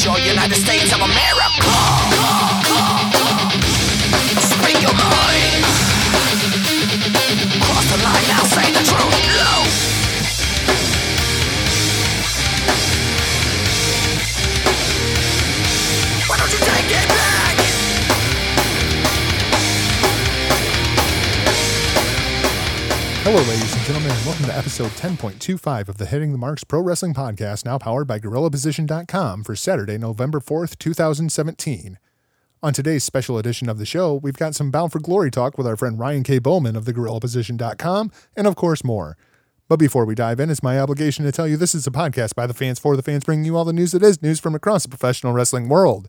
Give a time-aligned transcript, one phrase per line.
[0.00, 1.60] sure United States of America.
[4.48, 5.64] Speak your mind.
[7.60, 9.12] Cross the line now, say the truth.
[9.36, 9.52] No.
[16.28, 17.56] Why don't you take it back?
[23.22, 23.99] Hello, ladies and gentlemen,
[24.30, 28.20] welcome to episode 10.25 of the Hitting the Marks Pro Wrestling Podcast, now powered by
[28.20, 31.98] GorillaPosition.com for Saturday, November 4th, 2017.
[32.62, 35.66] On today's special edition of the show, we've got some Bound for Glory talk with
[35.66, 36.38] our friend Ryan K.
[36.38, 39.16] Bowman of the GorillaPosition.com, and of course, more.
[39.68, 42.36] But before we dive in, it's my obligation to tell you this is a podcast
[42.36, 44.54] by the fans for the fans, bringing you all the news that is news from
[44.54, 46.08] across the professional wrestling world.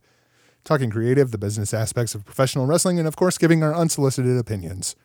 [0.64, 4.96] Talking creative, the business aspects of professional wrestling, and of course, giving our unsolicited opinions.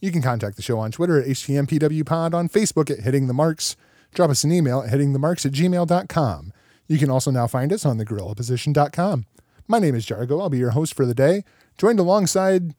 [0.00, 3.76] You can contact the show on Twitter at HTMPWPod, on Facebook at Hitting the Marks.
[4.14, 6.52] Drop us an email at hittingthemarks at gmail.com.
[6.86, 9.26] You can also now find us on thegorillaposition.com.
[9.66, 10.40] My name is Jargo.
[10.40, 11.44] I'll be your host for the day,
[11.76, 12.74] joined alongside,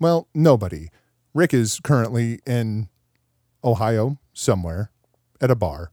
[0.00, 0.88] well, nobody.
[1.34, 2.88] Rick is currently in
[3.62, 4.90] Ohio somewhere
[5.40, 5.92] at a bar.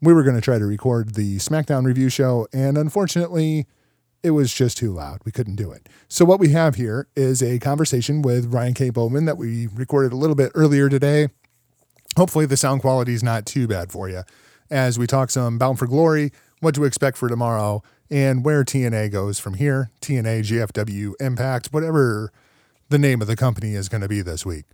[0.00, 3.66] We were going to try to record the SmackDown review show, and unfortunately,
[4.22, 5.20] it was just too loud.
[5.24, 5.88] We couldn't do it.
[6.08, 8.90] So what we have here is a conversation with Ryan K.
[8.90, 11.28] Bowman that we recorded a little bit earlier today.
[12.16, 14.22] Hopefully the sound quality is not too bad for you
[14.70, 19.10] as we talk some Bound for Glory, what to expect for tomorrow, and where TNA
[19.12, 19.90] goes from here.
[20.00, 22.32] TNA, GFW, Impact, whatever
[22.88, 24.64] the name of the company is going to be this week.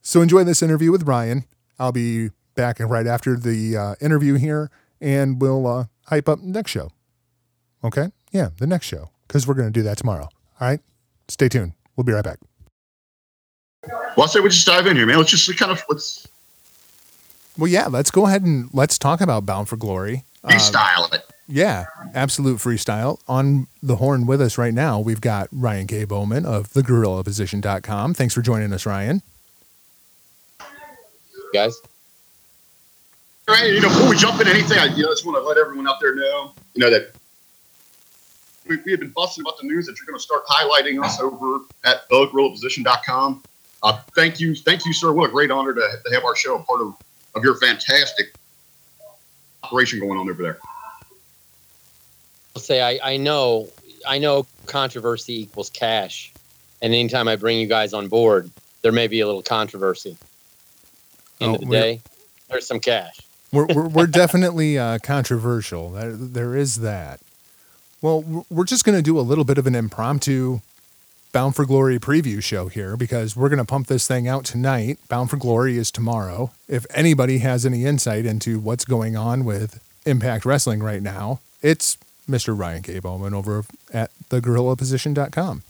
[0.00, 1.44] So enjoy this interview with Ryan.
[1.78, 6.70] I'll be back right after the uh, interview here, and we'll uh, hype up next
[6.70, 6.90] show.
[7.84, 8.08] Okay?
[8.32, 10.24] Yeah, the next show, because we're going to do that tomorrow.
[10.60, 10.80] All right?
[11.28, 11.72] Stay tuned.
[11.96, 12.38] We'll be right back.
[14.16, 15.18] Well, I say we just dive in here, man.
[15.18, 16.26] Let's just kind of let's
[17.58, 20.24] Well, yeah, let's go ahead and let's talk about Bound for Glory.
[20.44, 21.24] Um, freestyle it.
[21.48, 23.20] yeah, absolute freestyle.
[23.28, 26.04] On the horn with us right now, we've got Ryan K.
[26.04, 28.14] Bowman of thegorillaposition.com.
[28.14, 29.22] Thanks for joining us, Ryan.
[31.52, 31.76] guys.
[33.48, 35.42] All right, you know, before we jump into anything, I you know, just want to
[35.46, 37.12] let everyone out there know, you know, that
[38.66, 41.20] we, we have been busting about the news that you're going to start highlighting us
[41.20, 43.42] over at thegorillaposition.com.
[43.82, 45.12] Uh, thank you, thank you, sir.
[45.12, 46.94] What a great honor to, to have our show a part of,
[47.34, 48.34] of your fantastic
[49.64, 50.58] operation going on over there.
[52.54, 53.68] I'll say I, I know
[54.06, 56.32] I know controversy equals cash,
[56.82, 58.50] and anytime I bring you guys on board,
[58.82, 60.16] there may be a little controversy.
[61.40, 62.00] End Oh, of the day,
[62.50, 63.20] there's some cash.
[63.52, 65.90] We're, we're, we're definitely uh, controversial.
[65.90, 67.20] There, there is that.
[68.02, 70.60] Well, we're just going to do a little bit of an impromptu
[71.32, 74.98] Bound for Glory preview show here because we're going to pump this thing out tonight.
[75.08, 76.50] Bound for Glory is tomorrow.
[76.68, 81.96] If anybody has any insight into what's going on with Impact Wrestling right now, it's
[82.28, 82.58] Mr.
[82.58, 82.98] Ryan K.
[82.98, 83.64] Bowman over
[83.94, 85.62] at thegorillaposition.com.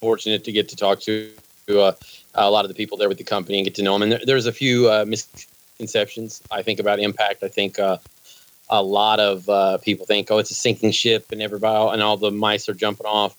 [0.00, 1.30] Fortunate to get to talk to
[1.68, 1.92] uh,
[2.34, 4.02] a lot of the people there with the company and get to know them.
[4.02, 7.44] And there, there's a few uh, misconceptions I think about Impact.
[7.44, 7.98] I think uh,
[8.68, 12.16] a lot of uh, people think, oh, it's a sinking ship, and everybody and all
[12.16, 13.36] the mice are jumping off.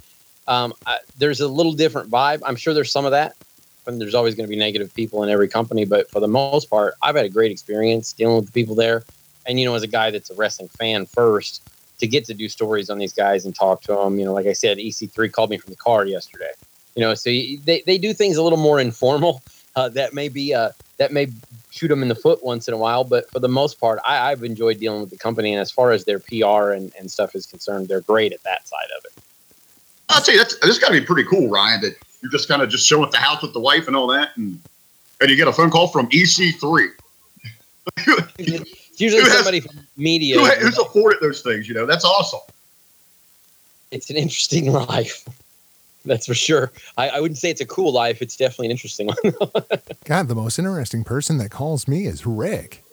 [0.48, 2.42] Um, I, there's a little different vibe.
[2.46, 3.36] I'm sure there's some of that.
[3.88, 6.72] And there's always going to be negative people in every company, but for the most
[6.72, 9.04] part, I've had a great experience dealing with the people there.
[9.46, 11.62] And you know, as a guy that's a wrestling fan first,
[12.00, 14.48] to get to do stories on these guys and talk to them, you know, like
[14.48, 16.52] I said, EC3 called me from the car yesterday.
[16.96, 19.42] You know, so they, they do things a little more informal.
[19.76, 21.28] Uh, that may be uh, that may
[21.70, 24.32] shoot them in the foot once in a while, but for the most part, I,
[24.32, 25.52] I've enjoyed dealing with the company.
[25.54, 28.66] And as far as their PR and, and stuff is concerned, they're great at that
[28.68, 29.12] side of it.
[30.08, 32.62] I'll tell you, that's, this got to be pretty cool, Ryan, that you're just kind
[32.62, 34.30] of just showing at the house with the wife and all that.
[34.38, 34.62] And,
[35.20, 36.88] and you get a phone call from E EC3.
[38.38, 40.40] It's usually has- somebody from media.
[40.40, 41.68] Who, who's afforded those things?
[41.68, 42.40] You know, that's awesome.
[43.92, 45.28] it's an interesting life.
[46.06, 46.72] That's for sure.
[46.98, 48.22] I, I wouldn't say it's a cool life.
[48.22, 49.18] It's definitely an interesting one.
[50.06, 52.84] God, the most interesting person that calls me is Rick.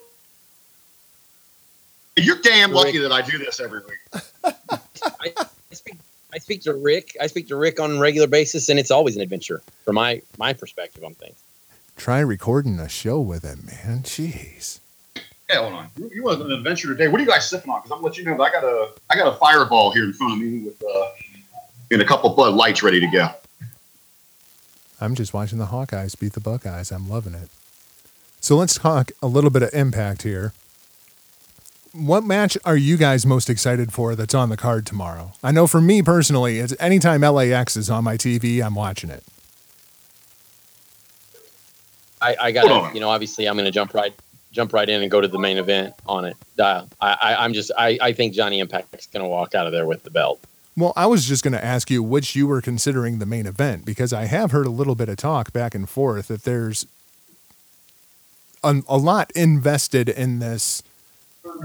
[2.15, 4.23] You're damn lucky that I do this every week.
[4.43, 5.95] I, I speak
[6.33, 7.15] I speak to Rick.
[7.21, 10.21] I speak to Rick on a regular basis, and it's always an adventure from my
[10.37, 11.37] my perspective on things.
[11.95, 14.01] Try recording a show with him, man.
[14.03, 14.79] Jeez.
[15.47, 15.89] Hey, hold on.
[15.97, 17.07] You, you want an adventure today?
[17.07, 17.81] What are you guys sipping on?
[17.81, 20.03] Because I'm gonna let you know that I got a I got a fireball here
[20.03, 21.09] in front of me with uh,
[21.93, 23.29] and a couple Bud Lights ready to go.
[24.99, 26.91] I'm just watching the Hawkeyes beat the Buckeyes.
[26.91, 27.49] I'm loving it.
[28.39, 30.53] So let's talk a little bit of impact here.
[31.91, 35.33] What match are you guys most excited for that's on the card tomorrow?
[35.43, 39.23] I know for me personally, it's anytime LAX is on my TV, I'm watching it.
[42.21, 44.13] I, I got to, you know, obviously I'm going to jump right
[44.51, 46.37] jump right in and go to the main event on it.
[46.57, 49.73] Uh, I, I, I'm just I, I think Johnny Impact's going to walk out of
[49.73, 50.39] there with the belt.
[50.75, 53.85] Well, I was just going to ask you which you were considering the main event
[53.85, 56.87] because I have heard a little bit of talk back and forth that there's
[58.63, 60.81] a, a lot invested in this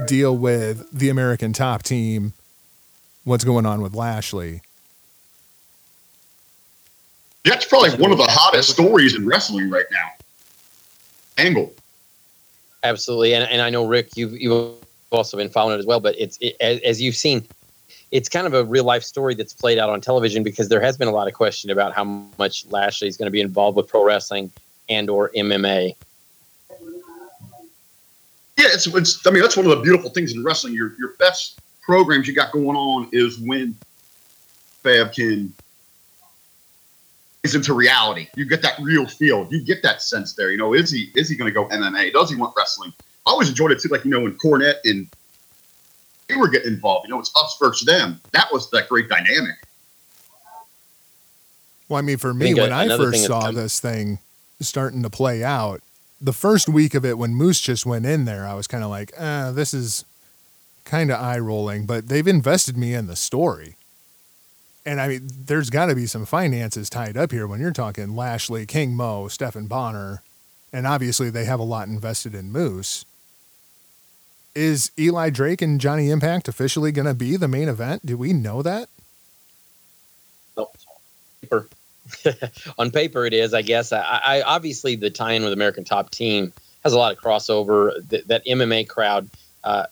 [0.06, 2.34] deal with the American top team,
[3.24, 4.60] what's going on with Lashley.
[7.44, 10.10] That's probably one of the hottest stories in wrestling right now.
[11.38, 11.72] Angle.
[12.82, 14.74] Absolutely, and and I know Rick, you've you've
[15.10, 15.98] also been following it as well.
[15.98, 17.46] But it's it, as, as you've seen,
[18.10, 20.96] it's kind of a real life story that's played out on television because there has
[20.96, 22.04] been a lot of question about how
[22.38, 24.50] much Lashley is going to be involved with pro wrestling
[24.88, 25.94] and or MMA.
[28.56, 30.74] Yeah, it's, it's I mean that's one of the beautiful things in wrestling.
[30.74, 33.76] Your your best programs you got going on is when
[34.82, 35.52] Fab can
[37.44, 38.28] is into reality.
[38.36, 39.46] You get that real feel.
[39.50, 40.50] You get that sense there.
[40.50, 42.12] You know, is he is he going to go MMA?
[42.12, 42.92] Does he want wrestling?
[43.26, 43.88] I always enjoyed it too.
[43.88, 45.08] Like you know, when Cornette and
[46.28, 47.06] they were getting involved.
[47.08, 48.20] You know, it's us versus them.
[48.32, 49.56] That was that great dynamic.
[51.88, 54.18] Well, I mean, for me, think when I another first saw come- this thing
[54.60, 55.80] starting to play out,
[56.20, 58.90] the first week of it when Moose just went in there, I was kind of
[58.90, 60.04] like, eh, this is
[60.84, 63.76] kind of eye rolling, but they've invested me in the story.
[64.84, 68.16] And I mean, there's got to be some finances tied up here when you're talking
[68.16, 70.22] Lashley, King Mo, Stephan Bonnar,
[70.72, 73.04] and obviously they have a lot invested in Moose.
[74.58, 78.04] Is Eli Drake and Johnny Impact officially going to be the main event?
[78.04, 78.88] Do we know that?
[80.56, 80.76] Nope.
[81.40, 81.68] Paper.
[82.78, 83.54] on paper, it is.
[83.54, 83.92] I guess.
[83.92, 86.52] I, I obviously the tie-in with American Top Team
[86.82, 87.92] has a lot of crossover.
[88.26, 89.30] That, MMA crowd,
[89.62, 89.86] uh,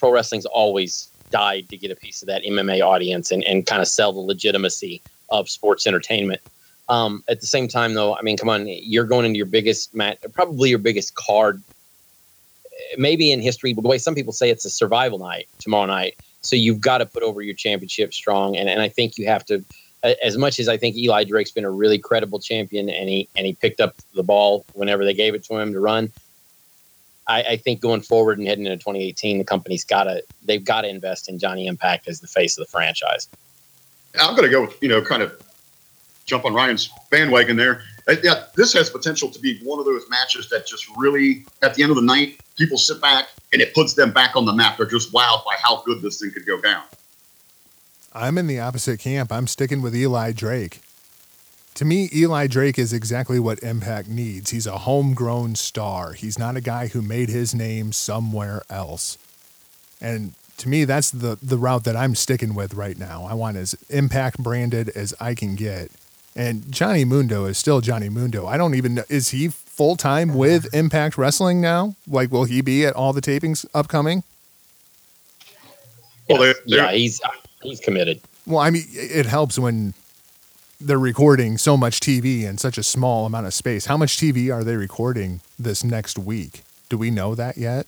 [0.00, 3.80] pro wrestling's always died to get a piece of that MMA audience and, and kind
[3.80, 6.40] of sell the legitimacy of sports entertainment.
[6.88, 9.94] Um, at the same time, though, I mean, come on, you're going into your biggest
[9.94, 11.62] match, probably your biggest card,
[12.98, 13.72] maybe in history.
[13.72, 16.98] But the way some people say it's a survival night tomorrow night, so you've got
[16.98, 18.56] to put over your championship strong.
[18.56, 19.64] And and I think you have to
[20.22, 23.46] as much as I think Eli Drake's been a really credible champion and he and
[23.46, 26.12] he picked up the ball whenever they gave it to him to run.
[27.26, 30.82] I, I think going forward and heading into 2018, the company's got to they've got
[30.82, 33.28] to invest in Johnny Impact as the face of the franchise.
[34.20, 35.40] I'm going to go you know kind of
[36.26, 37.82] jump on Ryan's bandwagon there.
[38.22, 41.82] Yeah, this has potential to be one of those matches that just really, at the
[41.82, 44.76] end of the night, people sit back and it puts them back on the map.
[44.76, 46.84] They're just wowed by how good this thing could go down.
[48.12, 49.32] I'm in the opposite camp.
[49.32, 50.80] I'm sticking with Eli Drake.
[51.74, 54.50] To me, Eli Drake is exactly what Impact needs.
[54.50, 56.12] He's a homegrown star.
[56.12, 59.18] He's not a guy who made his name somewhere else.
[60.00, 63.24] And to me, that's the, the route that I'm sticking with right now.
[63.24, 65.90] I want as Impact branded as I can get.
[66.36, 68.46] And Johnny Mundo is still Johnny Mundo.
[68.46, 69.04] I don't even know.
[69.08, 71.96] Is he full time with Impact Wrestling now?
[72.06, 74.22] Like, will he be at all the tapings upcoming?
[76.28, 77.20] Well, they're- yeah, they're- he's
[77.62, 78.20] he's committed.
[78.46, 79.94] Well, I mean, it helps when
[80.80, 83.86] they're recording so much TV in such a small amount of space.
[83.86, 86.62] How much TV are they recording this next week?
[86.90, 87.86] Do we know that yet?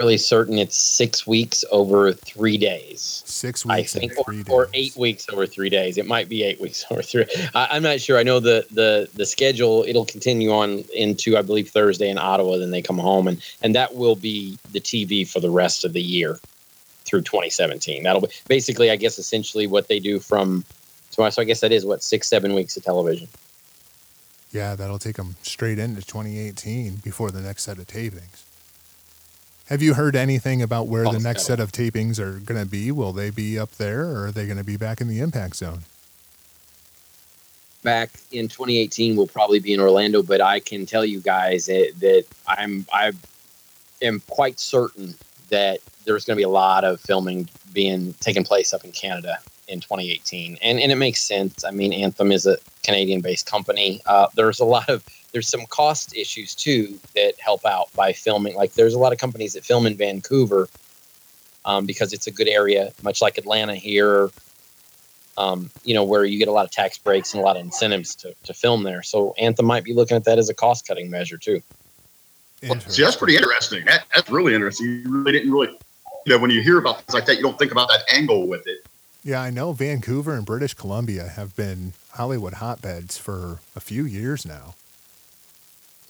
[0.00, 3.22] Really certain it's six weeks over three days.
[3.26, 5.98] Six weeks, I think, or, or eight weeks over three days.
[5.98, 7.26] It might be eight weeks over three.
[7.54, 8.18] I, I'm not sure.
[8.18, 9.84] I know the the the schedule.
[9.86, 12.56] It'll continue on into I believe Thursday in Ottawa.
[12.56, 15.92] Then they come home, and and that will be the TV for the rest of
[15.92, 16.40] the year
[17.04, 18.02] through 2017.
[18.02, 20.64] That'll be basically, I guess, essentially what they do from.
[21.10, 23.28] So, so I guess that is what six seven weeks of television.
[24.52, 28.42] Yeah, that'll take them straight into 2018 before the next set of tapings.
[29.70, 32.90] Have you heard anything about where the next set of tapings are going to be?
[32.90, 35.56] Will they be up there or are they going to be back in the impact
[35.56, 35.84] zone?
[37.82, 41.92] back in 2018 we'll probably be in Orlando, but I can tell you guys that,
[42.00, 43.12] that I'm I
[44.02, 45.14] am quite certain
[45.48, 49.38] that there's going to be a lot of filming being taking place up in Canada
[49.68, 51.64] in 2018, and and it makes sense.
[51.64, 54.00] I mean, Anthem is a Canadian-based company.
[54.06, 58.54] Uh, there's a lot of there's some cost issues too that help out by filming.
[58.54, 60.68] Like there's a lot of companies that film in Vancouver
[61.64, 64.30] um, because it's a good area, much like Atlanta here
[65.40, 67.62] um, you know, where you get a lot of tax breaks and a lot of
[67.62, 69.02] incentives to, to film there.
[69.02, 71.62] So Anthem might be looking at that as a cost cutting measure too.
[72.62, 73.86] Well, see, that's pretty interesting.
[73.86, 74.86] That, that's really interesting.
[74.86, 75.68] You really didn't really,
[76.26, 78.46] you know, when you hear about things like that, you don't think about that angle
[78.46, 78.86] with it.
[79.24, 84.44] Yeah, I know Vancouver and British Columbia have been Hollywood hotbeds for a few years
[84.44, 84.74] now.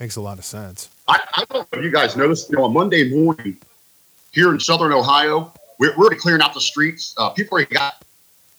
[0.01, 0.89] Makes a lot of sense.
[1.07, 3.57] I, I don't know if you guys noticed, you know, on Monday morning
[4.33, 7.15] here in Southern Ohio, we're, we're clearing out the streets.
[7.19, 8.03] Uh, people already got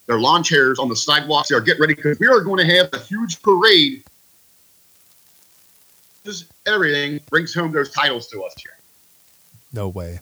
[0.05, 1.50] their lawn chairs on the sidewalks.
[1.50, 4.03] They are getting ready because we are going to have a huge parade
[6.65, 8.77] everything, brings home those titles to us here.
[9.74, 10.19] No way.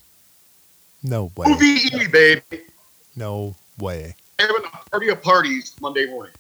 [1.04, 1.48] No way.
[1.48, 2.64] OVE, baby.
[3.16, 4.16] No way.
[4.38, 6.34] Having a party of parties Monday morning.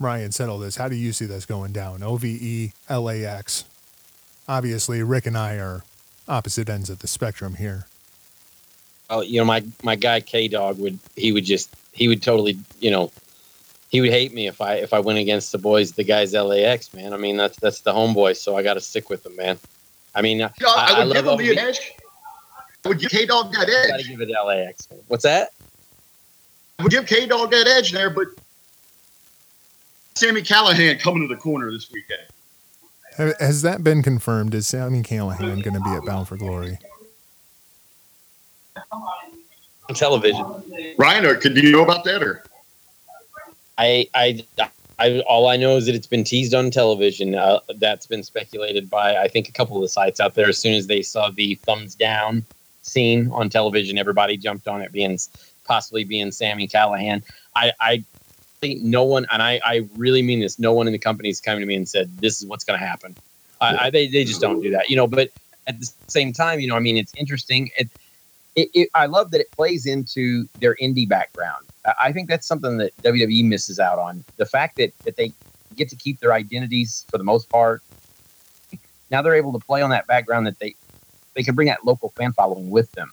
[0.00, 0.76] Ryan, settle this.
[0.76, 2.02] How do you see this going down?
[2.02, 3.64] OVE, LAX.
[4.48, 5.84] Obviously, Rick and I are
[6.28, 7.86] opposite ends of the spectrum here.
[9.10, 12.58] Oh, you know, my my guy K Dog would he would just he would totally
[12.80, 13.10] you know
[13.90, 16.92] he would hate me if I if I went against the boys the guys LAX
[16.94, 17.12] man.
[17.12, 19.58] I mean that's that's the homeboy, so I got to stick with them, man.
[20.14, 21.92] I mean, You know, I, I, would I give love him the edge.
[22.84, 23.88] I would give K Dog that edge.
[23.88, 24.08] Got to edge.
[24.08, 24.90] give it LAX.
[24.90, 25.00] Man.
[25.08, 25.50] What's that?
[26.78, 28.28] I would give K Dog that edge there, but
[30.14, 32.22] Sami Callihan coming to the corner this weekend.
[33.16, 34.54] Ha- Has that been confirmed?
[34.54, 36.78] Is Sami Callihan going to be at Bound for Glory?
[38.92, 40.44] On television.
[40.98, 42.44] Ryan, or, could do you know about that or?
[43.76, 44.44] I, I,
[44.98, 47.34] I, all I know is that it's been teased on television.
[47.34, 50.48] Uh, that's been speculated by, I think, a couple of the sites out there.
[50.48, 52.44] As soon as they saw the thumbs down
[52.82, 55.18] scene on television, everybody jumped on it, being
[55.64, 57.22] possibly being Sami Callihan.
[57.56, 58.04] I, I
[58.64, 60.58] think no one, and I, I really mean this.
[60.58, 62.84] No one in the company's come to me and said this is what's going to
[62.86, 63.14] happen.
[63.60, 65.06] I, I, they, they just don't do that, you know.
[65.06, 65.30] But
[65.66, 67.70] at the same time, you know, I mean, it's interesting.
[67.78, 67.88] It,
[68.56, 71.64] it, it, I love that it plays into their indie background.
[71.86, 74.24] I- I think that's something that WWE misses out on.
[74.36, 75.32] The fact that, that they
[75.76, 77.82] get to keep their identities for the most part.
[79.10, 80.74] Now they're able to play on that background that they
[81.34, 83.12] they can bring that local fan following with them.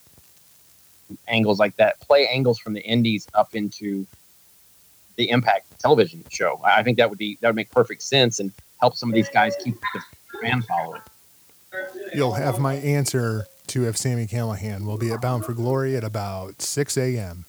[1.28, 4.06] Angles like that, play angles from the indies up into
[5.22, 6.60] the Impact television show.
[6.64, 9.16] I I think that would be that would make perfect sense and help some of
[9.16, 10.02] these guys keep the
[10.42, 11.02] fan following.
[12.14, 16.04] You'll have my answer to if Sami Callihan will be at Bound for Glory at
[16.04, 17.46] about 6 a.m.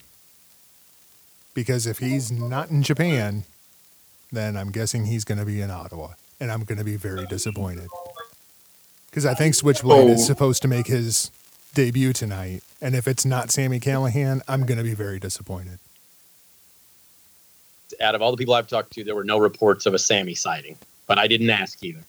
[1.54, 3.44] Because if he's not in Japan,
[4.30, 6.10] then I'm guessing he's going to be in Ottawa.
[6.40, 7.88] And I'm going to be very disappointed.
[9.10, 10.24] Because I think Switchblade is Oh.
[10.24, 11.30] supposed to make his
[11.74, 12.62] debut tonight.
[12.80, 15.78] And if it's not Sami Callihan, I'm going to be very disappointed.
[18.00, 20.34] Out of all the people I've talked to, there were no reports of a Sami
[20.34, 22.00] sighting, but I didn't ask either.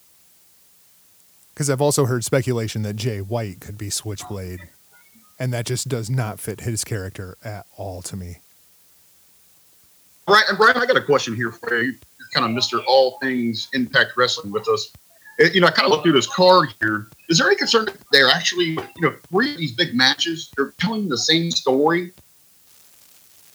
[1.53, 4.61] Because I've also heard speculation that Jay White could be Switchblade.
[5.39, 8.37] And that just does not fit his character at all to me.
[10.25, 11.91] Brian, and Brian, I got a question here for you.
[11.91, 12.83] You're kind of Mr.
[12.87, 14.91] All Things Impact Wrestling with us.
[15.41, 17.07] Uh, You know, I kind of looked through this card here.
[17.29, 20.73] Is there any concern that they're actually, you know, three of these big matches, they're
[20.79, 22.11] telling the same story?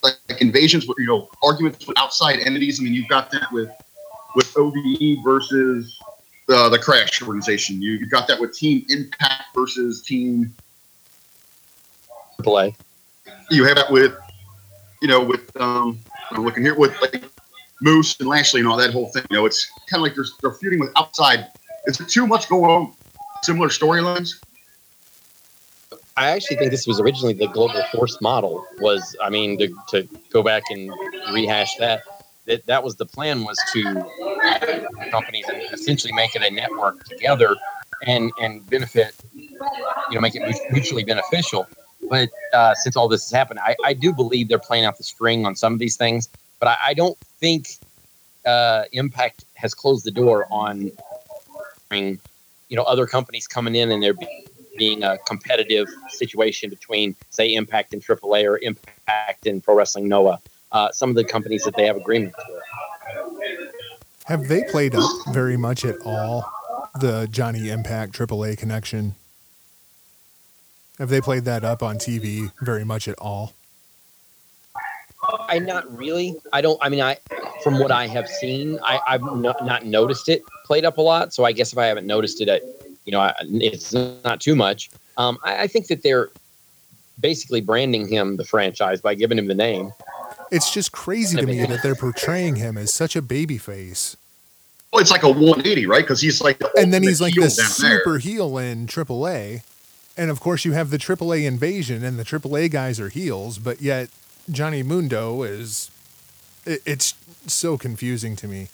[0.02, 2.80] Like, like invasions, with, you know, arguments with outside entities.
[2.80, 3.70] I mean, you've got that with
[4.34, 5.98] with OVE versus
[6.48, 7.82] uh, the Crash organization.
[7.82, 10.54] You, you've got that with Team Impact versus Team
[12.36, 12.76] Triple A.
[13.50, 14.14] you have that with,
[15.02, 15.98] you know, with um,
[16.30, 17.24] I'm looking here with like
[17.82, 19.24] Moose and Lashley and all that whole thing.
[19.30, 21.46] You know, it's kind of like they're, they're feuding with outside.
[21.86, 22.92] Is there too much going on?
[23.42, 24.42] Similar storylines.
[26.18, 28.66] I actually think this was originally the global force model.
[28.80, 30.90] Was I mean to, to go back and
[31.32, 32.02] rehash that.
[32.46, 33.82] That that was the plan was to
[35.10, 37.54] companies and essentially make it a network together
[38.04, 41.68] and and benefit, you know, make it mutually beneficial.
[42.10, 45.04] But uh, since all this has happened, I, I do believe they're playing out the
[45.04, 46.28] string on some of these things.
[46.58, 47.78] But I, I don't think
[48.44, 50.90] uh, Impact has closed the door on,
[51.92, 52.18] you
[52.70, 54.16] know, other companies coming in and they're
[54.78, 60.40] being a competitive situation between, say, Impact and AAA or Impact and Pro Wrestling Noah.
[60.72, 62.62] Uh, some of the companies that they have agreements with.
[64.24, 66.50] Have they played up very much at all
[67.00, 69.14] the Johnny Impact AAA connection?
[70.98, 73.54] Have they played that up on TV very much at all?
[75.48, 76.36] I not really.
[76.52, 76.78] I don't.
[76.82, 77.18] I mean, I
[77.62, 81.32] from what I have seen, I, I've no, not noticed it played up a lot.
[81.32, 82.60] So I guess if I haven't noticed it, I,
[83.08, 84.90] you know, I, it's not too much.
[85.16, 86.28] Um, I, I think that they're
[87.18, 89.92] basically branding him the franchise by giving him the name.
[90.52, 94.14] It's just crazy to me that they're portraying him as such a baby face.
[94.92, 96.02] Well, it's like a 180, right?
[96.04, 97.66] Because he's like the And then he's like heel this there.
[97.98, 99.62] super heel in AAA.
[100.18, 103.80] And of course, you have the AAA invasion, and the AAA guys are heels, but
[103.80, 104.10] yet
[104.50, 105.90] Johnny Mundo is.
[106.66, 107.14] it- It's
[107.46, 108.68] so confusing to me.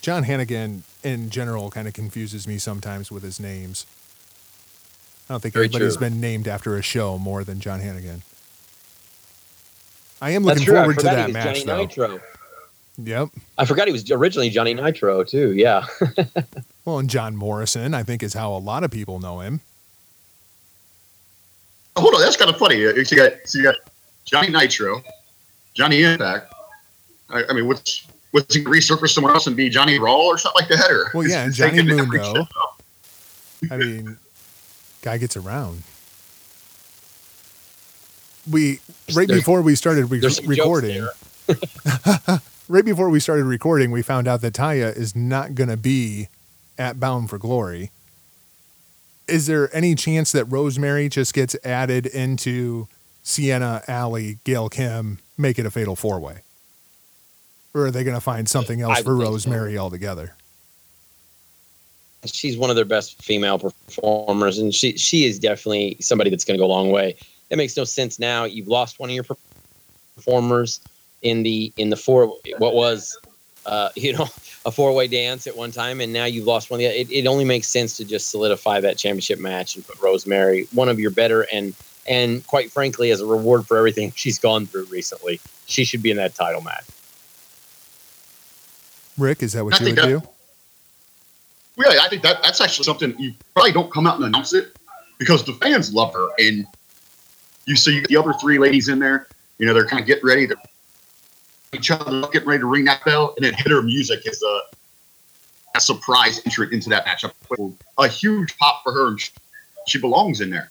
[0.00, 3.86] John Hennigan, in general, kind of confuses me sometimes with his names.
[5.28, 6.08] I don't think Very anybody's true.
[6.08, 8.22] been named after a show more than John Hennigan.
[10.20, 10.76] I am That's looking true.
[10.78, 11.76] I forward to that he was match, Johnny though.
[11.82, 12.20] Nitro.
[13.00, 13.28] Yep.
[13.58, 15.52] I forgot he was originally Johnny Nitro too.
[15.52, 15.86] Yeah.
[16.84, 19.60] Well, and John Morrison, I think, is how a lot of people know him.
[21.98, 22.76] Hold on, that's kind of funny.
[22.76, 23.74] You you got, so you got
[24.24, 25.02] Johnny Nitro,
[25.74, 26.50] Johnny Impact.
[27.28, 30.62] I, I mean, what's what's he resurface somewhere else and be Johnny Raw or something
[30.62, 30.90] like that?
[30.90, 32.34] Or Well, yeah, and Johnny taking every Mundo.
[32.34, 32.48] show?
[33.70, 34.16] I mean,
[35.02, 35.82] guy gets around.
[38.50, 38.80] We
[39.14, 41.06] right There's- before we started re- There's some jokes recording.
[42.68, 46.28] right before we started recording, we found out that Taya is not going to be
[46.78, 47.90] at Bound for Glory.
[49.26, 52.88] Is there any chance that Rosemary just gets added into
[53.22, 56.38] Sienna, Allie, Gail Kim, make it a fatal four way?
[57.74, 59.30] Or are they going to find something else I for think so.
[59.30, 60.34] Rosemary altogether?
[62.24, 66.58] she's one of their best female performers, and she she is definitely somebody that's going
[66.58, 67.16] to go a long way.
[67.50, 68.44] It makes no sense now.
[68.44, 69.24] You've lost one of your
[70.16, 70.80] performers
[71.22, 72.26] in the in the four
[72.58, 73.18] what was
[73.66, 74.28] uh, you know
[74.66, 76.80] a four way dance at one time, and now you've lost one.
[76.80, 80.00] Of the, it it only makes sense to just solidify that championship match and put
[80.00, 81.74] Rosemary, one of your better and
[82.08, 86.10] and quite frankly, as a reward for everything she's gone through recently, she should be
[86.10, 86.84] in that title match.
[89.18, 90.18] Rick, is that what I you would think do?
[90.20, 90.34] that-
[91.76, 94.76] Really, I think that that's actually something you probably don't come out and announce it
[95.16, 96.66] because the fans love her, and
[97.66, 99.28] you see the other three ladies in there.
[99.58, 100.56] You know, they're kind of getting ready to
[101.72, 104.60] each other, getting ready to ring that bell, and then hit her music is a,
[105.76, 107.32] a surprise entrant into that matchup.
[107.98, 109.30] A huge pop for her, and she,
[109.86, 110.70] she belongs in there.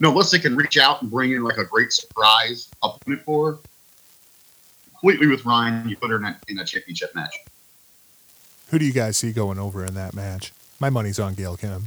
[0.00, 3.52] No, unless they can reach out and bring in like a great surprise opponent for
[3.52, 3.58] her.
[4.92, 7.34] Completely with Ryan, you put her in a, in a championship match.
[8.70, 10.52] Who do you guys see going over in that match?
[10.80, 11.84] My money's on Gail Kim.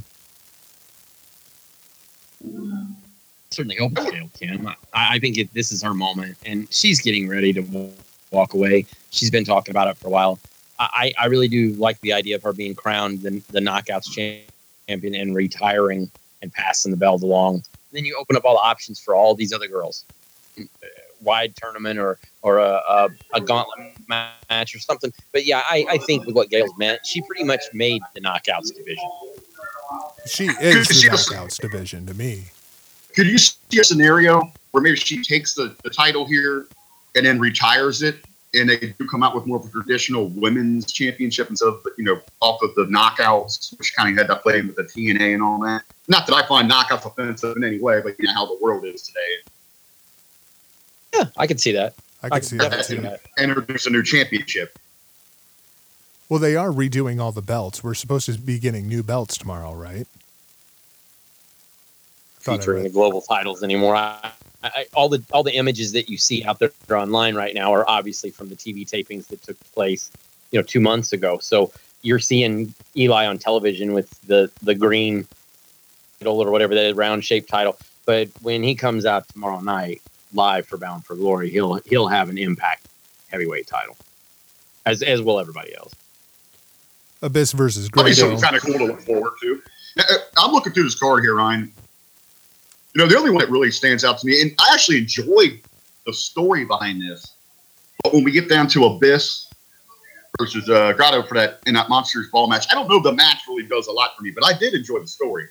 [3.50, 4.66] certainly hope Gail Kim.
[4.66, 7.92] I, I think it, this is her moment, and she's getting ready to
[8.30, 8.86] walk away.
[9.10, 10.38] She's been talking about it for a while.
[10.78, 15.14] I, I really do like the idea of her being crowned the, the knockouts champion
[15.14, 16.10] and retiring
[16.40, 17.62] and passing the belt along.
[17.92, 20.06] then you open up all the options for all these other girls.
[21.22, 25.12] Wide tournament or or a, a, a gauntlet match or something.
[25.32, 28.74] But yeah, I, I think with what Gail's meant, she pretty much made the knockouts
[28.74, 29.08] division.
[30.26, 32.44] She is She the was- knockouts division to me.
[33.14, 36.66] could you see a scenario where maybe she takes the, the title here
[37.16, 40.90] and then retires it and they do come out with more of a traditional women's
[40.92, 44.60] championship instead of you know off of the knockouts which kind of had that play
[44.62, 48.00] with the tna and all that not that i find knockouts offensive in any way
[48.00, 49.18] but you know how the world is today
[51.14, 51.94] Yeah, I could see that.
[52.22, 53.02] I I could could see that definitely too.
[53.02, 53.20] see that.
[53.38, 54.78] introduce a new championship
[56.28, 57.82] Well, they are redoing all the belts.
[57.82, 60.06] We're supposed to be getting new belts tomorrow, right?
[62.40, 63.96] Thought I featuring the global titles anymore.
[63.96, 67.72] I, I, all the all the images that you see out there online right now
[67.72, 70.10] are obviously from the TV tapings that took place,
[70.50, 71.38] you know, two months ago.
[71.38, 75.26] So you're seeing Eli on television with the the green
[76.18, 77.76] title or whatever that round shaped title.
[78.06, 80.00] But when he comes out tomorrow night
[80.34, 82.86] live for Bound for Glory, he'll he'll have an Impact
[83.30, 83.96] heavyweight title,
[84.86, 85.92] as as will everybody else.
[87.22, 88.36] Abyss versus That'd Grado.
[88.36, 89.62] something kind of cool to look forward to.
[89.98, 90.02] Uh,
[90.38, 91.72] I'm looking through this card here, Ryan.
[92.94, 95.60] You know, the only one that really stands out to me, and I actually enjoyed
[96.06, 97.34] the story behind this,
[98.02, 99.48] but when we get down to Abyss
[100.38, 103.12] versus uh, Grado for that in that Monsters Ball match, I don't know if the
[103.12, 105.48] match really does a lot for me, but I did enjoy the story.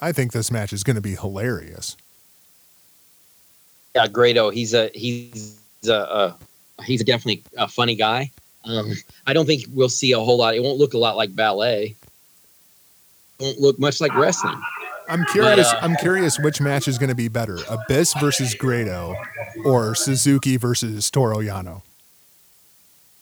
[0.00, 1.96] I think this match is going to be hilarious.
[3.98, 4.50] Yeah, Grado.
[4.50, 5.58] He's a he's
[5.88, 6.38] a, a
[6.84, 8.30] he's definitely a funny guy.
[8.64, 8.92] Um,
[9.26, 10.54] I don't think we'll see a whole lot.
[10.54, 11.96] It won't look a lot like ballet.
[13.40, 14.60] It won't look much like wrestling.
[15.08, 15.66] I'm curious.
[15.66, 19.16] uh, I'm curious which match is going to be better: Abyss versus Grado,
[19.64, 21.82] or Suzuki versus Toru Yano.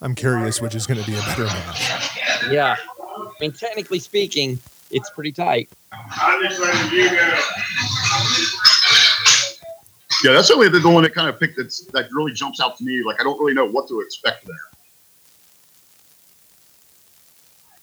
[0.03, 2.19] I'm curious which is going to be a better match.
[2.51, 4.59] Yeah, I mean, technically speaking,
[4.91, 5.71] it's pretty tight.
[10.25, 12.85] Yeah, that's only the one that kind of picked that's, that really jumps out to
[12.85, 13.03] me.
[13.03, 14.57] Like, I don't really know what to expect there.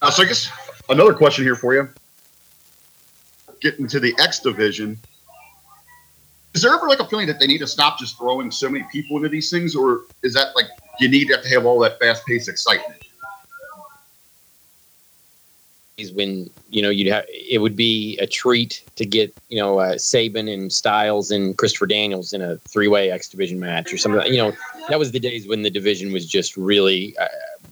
[0.02, 0.50] Uh, so, I guess
[0.90, 1.88] another question here for you.
[3.62, 5.00] Getting to the X division,
[6.54, 8.86] is there ever like a feeling that they need to stop just throwing so many
[8.92, 10.66] people into these things, or is that like
[11.00, 13.03] you need to have all that fast paced excitement?
[16.14, 19.98] When you know you'd have it would be a treat to get you know uh,
[19.98, 24.26] Sabin and Styles and Christopher Daniels in a three way X division match or something.
[24.34, 24.54] You know
[24.90, 27.28] that was the days when the division was just really uh,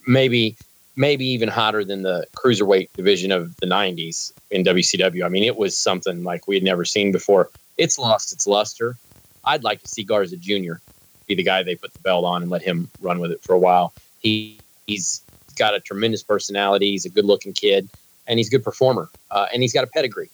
[0.05, 0.55] maybe
[0.95, 5.25] maybe even hotter than the cruiserweight division of the 90s in WCW.
[5.25, 7.49] I mean, it was something like we had never seen before.
[7.77, 8.97] It's lost its luster.
[9.45, 10.73] I'd like to see Garza Jr.
[11.27, 13.53] be the guy they put the belt on and let him run with it for
[13.53, 13.93] a while.
[14.19, 15.21] He he's
[15.57, 16.91] got a tremendous personality.
[16.91, 17.89] He's a good looking kid
[18.27, 19.09] and he's a good performer.
[19.29, 20.29] Uh, and he's got a pedigree.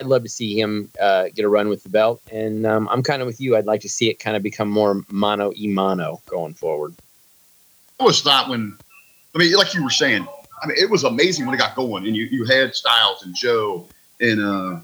[0.00, 2.22] I'd love to see him uh, get a run with the belt.
[2.32, 3.56] And um, I'm kind of with you.
[3.56, 6.94] I'd like to see it kind of become more mono e mono going forward.
[7.98, 8.78] I was thought when,
[9.34, 10.26] I mean, like you were saying,
[10.62, 13.34] I mean, it was amazing when it got going, and you you had Styles and
[13.34, 13.86] Joe
[14.20, 14.80] and uh,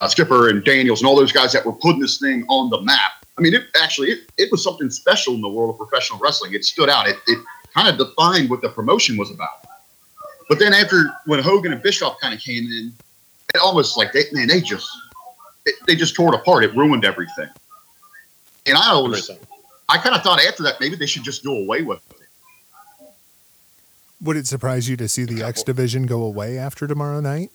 [0.00, 2.80] uh, Skipper and Daniels and all those guys that were putting this thing on the
[2.80, 3.12] map.
[3.38, 6.54] I mean, it actually it, it was something special in the world of professional wrestling.
[6.54, 7.08] It stood out.
[7.08, 7.38] It, it
[7.74, 9.61] kind of defined what the promotion was about.
[10.48, 12.92] But then after when Hogan and Bischoff kind of came in,
[13.54, 14.88] it almost like they man they just
[15.66, 16.64] it, they just tore it apart.
[16.64, 17.48] It ruined everything.
[18.66, 19.30] And I always
[19.88, 22.16] I kind of thought after that maybe they should just do away with it.
[24.22, 27.50] Would it surprise you to see the X division go away after tomorrow night?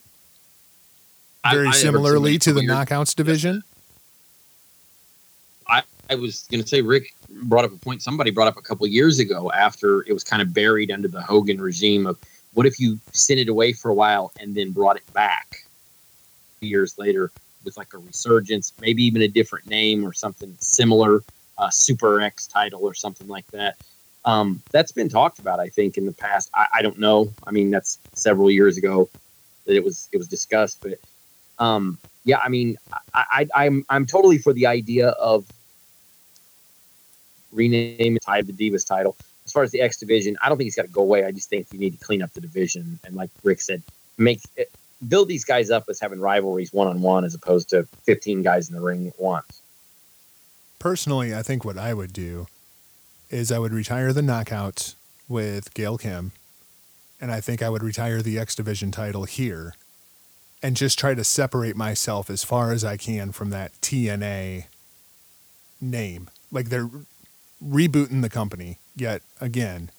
[1.50, 3.64] Very I never similarly to the weird- knockouts division.
[5.70, 8.02] I, I was going to say, Rick brought up a point.
[8.02, 11.22] Somebody brought up a couple years ago after it was kind of buried under the
[11.22, 12.18] Hogan regime of
[12.58, 15.64] what if you sent it away for a while and then brought it back
[16.60, 17.30] years later
[17.64, 21.22] with like a resurgence, maybe even a different name or something similar,
[21.60, 23.78] uh, Super X title or something like that.
[24.26, 26.50] Um, that's been talked about, I think, in the past.
[26.52, 27.32] I, I don't know.
[27.46, 29.08] I mean, that's several years ago
[29.68, 30.98] that it was it was discussed, but
[31.60, 32.76] um, yeah, I mean,
[33.14, 35.46] I, I, I'm I'm totally for the idea of
[37.52, 39.16] rename the Divas title.
[39.48, 41.24] As far as the X division, I don't think it's got to go away.
[41.24, 43.82] I just think you need to clean up the division and, like Rick said,
[44.18, 44.70] make it,
[45.08, 48.68] build these guys up as having rivalries one on one as opposed to 15 guys
[48.68, 49.62] in the ring at once.
[50.80, 52.48] Personally, I think what I would do
[53.30, 54.96] is I would retire the knockouts
[55.30, 56.34] with Gail Kim,
[57.22, 59.76] and I think I would retire the X Division title here
[60.62, 64.66] and just try to separate myself as far as I can from that TNA
[65.80, 66.30] name.
[66.52, 66.90] Like they're
[67.64, 69.90] rebooting the company yet again,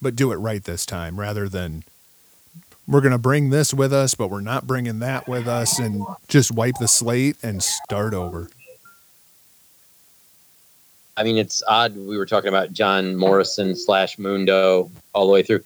[0.00, 1.84] but do it right this time rather than
[2.86, 6.04] we're going to bring this with us, but we're not bringing that with us and
[6.28, 8.48] just wipe the slate and start over.
[11.16, 11.96] I mean, it's odd.
[11.96, 15.62] We were talking about John Morrison slash Mundo all the way through,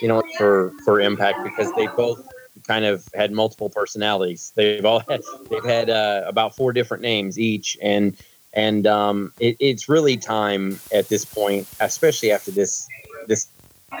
[0.00, 2.26] you know, for for Impact because they both
[2.66, 4.52] kind of had multiple personalities.
[4.54, 8.16] They've all had they've had uh, about four different names each, and
[8.52, 12.86] and um, it, it's really time at this point, especially after this
[13.26, 13.48] this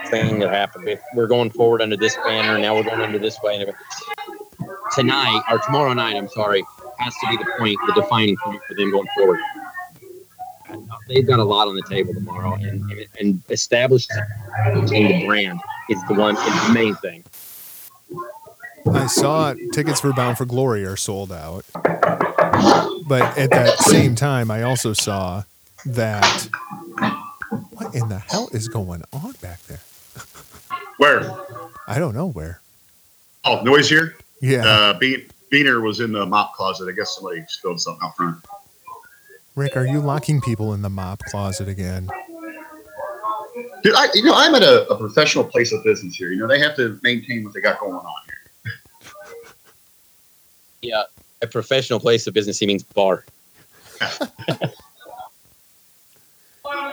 [0.08, 0.88] thing that happened.
[0.88, 3.64] If we're going forward under this banner, now we're going under this way.
[4.94, 6.64] Tonight or tomorrow night, I'm sorry,
[6.98, 9.40] has to be the point, the defining point for them going forward
[11.08, 14.16] they've got a lot on the table tomorrow, and and, and establishing
[14.64, 17.24] the brand is the one is the main thing.
[18.92, 21.64] I saw tickets for Bound for Glory are sold out.
[23.10, 25.42] But at that same time, I also saw
[25.84, 26.48] that.
[27.72, 29.80] What in the hell is going on back there?
[30.98, 31.28] Where?
[31.88, 32.60] I don't know where.
[33.44, 34.14] Oh, noise here.
[34.40, 34.64] Yeah.
[34.64, 36.88] Uh, Be- Beaner was in the mop closet.
[36.88, 38.44] I guess somebody spilled something out front.
[39.56, 42.08] Rick, are you locking people in the mop closet again?
[43.82, 46.30] Dude, I, you know, I'm at a, a professional place of business here.
[46.30, 48.72] You know, they have to maintain what they got going on here.
[50.82, 51.02] Yeah,
[51.42, 52.58] a professional place of business.
[52.58, 53.24] He means bar.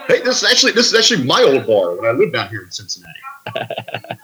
[0.08, 2.62] Hey, this is actually this is actually my old bar when I lived down here
[2.62, 3.20] in Cincinnati.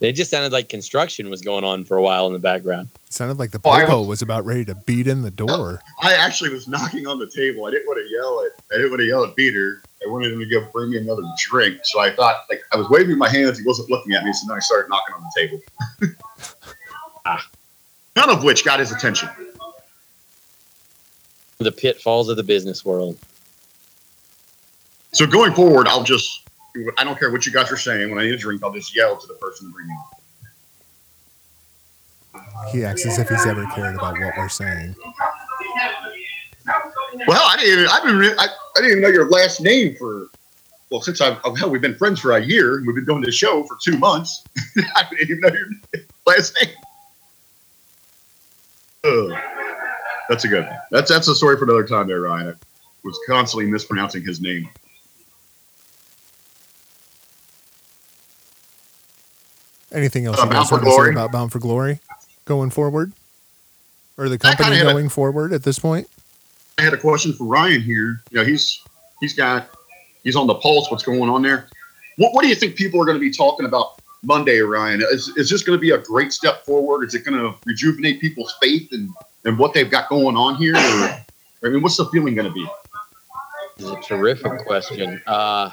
[0.00, 2.88] It just sounded like construction was going on for a while in the background.
[3.06, 5.80] It sounded like the Oh, popo was- was about ready to beat in the door.
[6.00, 7.66] I actually was knocking on the table.
[7.66, 9.82] I didn't want to yell at I didn't want to yell at Peter.
[10.04, 11.80] I wanted him to go bring me another drink.
[11.84, 13.58] So I thought like I was waving my hands.
[13.58, 14.32] He wasn't looking at me.
[14.32, 16.14] So then I started knocking on the table.
[17.24, 17.46] Ah.
[18.16, 19.28] None of which got his attention.
[21.58, 23.18] The pitfalls of the business world.
[25.12, 26.42] So going forward, I'll just
[26.98, 28.10] I don't care what you guys are saying.
[28.10, 29.96] When I need a drink, I'll just yell to the person to bring me.
[32.70, 34.94] He acts as if he's ever cared about what we're saying.
[37.26, 37.80] Well, I didn't.
[37.80, 38.38] Even, I've been.
[38.38, 40.28] I, I didn't even know your last name for.
[40.90, 42.76] Well, since I've oh, hell, we've been friends for a year.
[42.76, 44.44] and We've been doing this show for two months.
[44.94, 45.68] I didn't even know your
[46.26, 46.74] last name.
[49.04, 49.32] Ugh.
[50.28, 50.64] that's a good.
[50.64, 50.78] One.
[50.90, 52.48] That's that's a story for another time, there, Ryan.
[52.50, 52.54] I
[53.04, 54.68] was constantly mispronouncing his name.
[59.92, 61.10] Anything else Uh, you Bound guys for want to say Glory?
[61.10, 62.00] about Bound for Glory
[62.44, 63.12] going forward?
[64.16, 66.08] Or the company have a- going forward at this point?
[66.78, 68.22] I had a question for Ryan here.
[68.30, 68.80] You know, he's
[69.20, 69.68] he's got
[70.24, 70.90] he's on the pulse.
[70.90, 71.68] What's going on there?
[72.16, 75.02] What What do you think people are going to be talking about Monday, Ryan?
[75.10, 77.04] Is is this going to be a great step forward?
[77.04, 79.10] Is it going to rejuvenate people's faith and
[79.44, 80.76] and what they've got going on here?
[80.76, 81.24] Or,
[81.64, 82.66] I mean, what's the feeling going to be?
[83.78, 85.20] Is a terrific question.
[85.26, 85.70] Uh,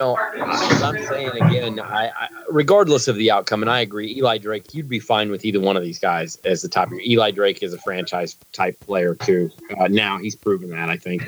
[0.00, 4.38] no, as I'm saying again, I, I, regardless of the outcome, and I agree, Eli
[4.38, 6.90] Drake, you'd be fine with either one of these guys as the top.
[6.90, 9.50] Your Eli Drake is a franchise type player too.
[9.76, 11.24] Uh, now he's proven that, I think.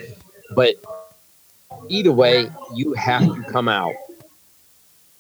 [0.54, 0.76] But
[1.88, 3.94] either way, you have to come out.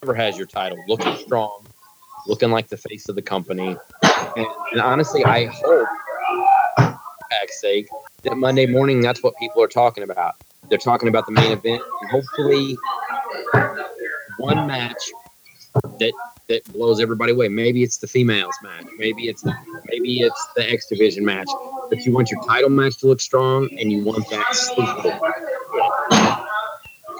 [0.02, 1.66] Whoever has your title, looking strong,
[2.26, 3.76] looking like the face of the company,
[4.34, 5.88] and, and honestly, I hope,
[6.78, 7.86] for Impact's sake,
[8.22, 10.36] that Monday morning that's what people are talking about.
[10.70, 12.78] They're talking about the main event, and hopefully,
[14.38, 14.96] one match
[15.98, 16.14] that
[16.48, 17.48] that blows everybody away.
[17.48, 18.86] Maybe it's the females match.
[18.96, 21.48] Maybe it's maybe it's the X division match.
[21.90, 25.20] But you want your title match to look strong, and you want that sleeper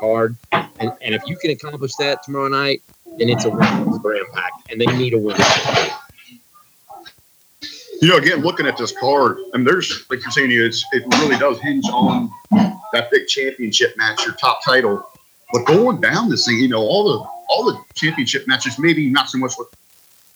[0.00, 0.36] card.
[0.50, 2.82] And, and if you can accomplish that tomorrow night,
[3.18, 5.36] then it's a win for Impact, and they need a win.
[8.00, 11.36] You know, again, looking at this card, and there's like you're saying, it's it really
[11.36, 12.30] does hinge on
[12.92, 15.06] that big championship match, your top title.
[15.52, 19.28] But going down this thing, you know, all the all the championship matches, maybe not
[19.28, 19.68] so much with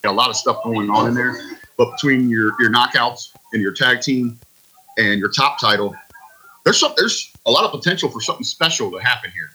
[0.04, 1.34] a lot of stuff going on in there,
[1.78, 4.38] but between your your knockouts and your tag team
[4.98, 5.94] and your top title,
[6.64, 9.50] there's some there's a lot of potential for something special to happen here.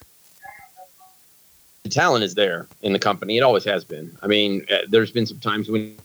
[1.83, 3.37] the talent is there in the company.
[3.37, 4.15] It always has been.
[4.21, 5.97] I mean, uh, there's been some times when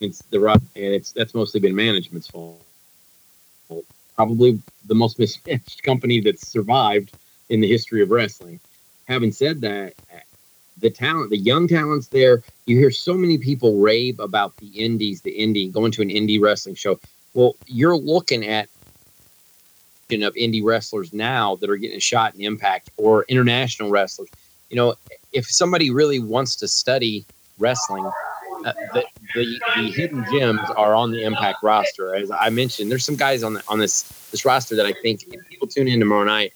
[0.00, 2.60] it's the rough, and it's that's mostly been management's fault.
[4.16, 7.16] Probably the most mismanaged company that's survived
[7.48, 8.60] in the history of wrestling.
[9.06, 10.20] Having said that, uh,
[10.78, 15.20] the talent, the young talents there, you hear so many people rave about the indies,
[15.20, 16.98] the indie, going to an indie wrestling show.
[17.34, 18.68] Well, you're looking at
[20.12, 24.28] of indie wrestlers now that are getting a shot in impact or international wrestlers
[24.74, 24.94] you know,
[25.32, 27.24] if somebody really wants to study
[27.60, 28.04] wrestling,
[28.64, 32.14] uh, the, the the hidden gems are on the Impact roster.
[32.14, 35.22] As I mentioned, there's some guys on the on this this roster that I think
[35.30, 36.54] if people tune in tomorrow night,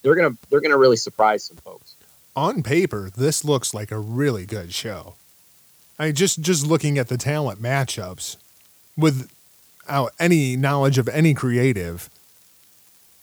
[0.00, 1.96] they're gonna they're gonna really surprise some folks.
[2.34, 5.14] On paper, this looks like a really good show.
[5.98, 8.36] I mean, just just looking at the talent matchups,
[8.96, 12.08] without any knowledge of any creative,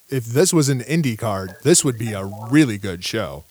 [0.09, 3.43] if this was an indie card, this would be a really good show.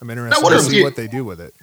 [0.00, 1.54] I'm interested what to see you- what they do with it.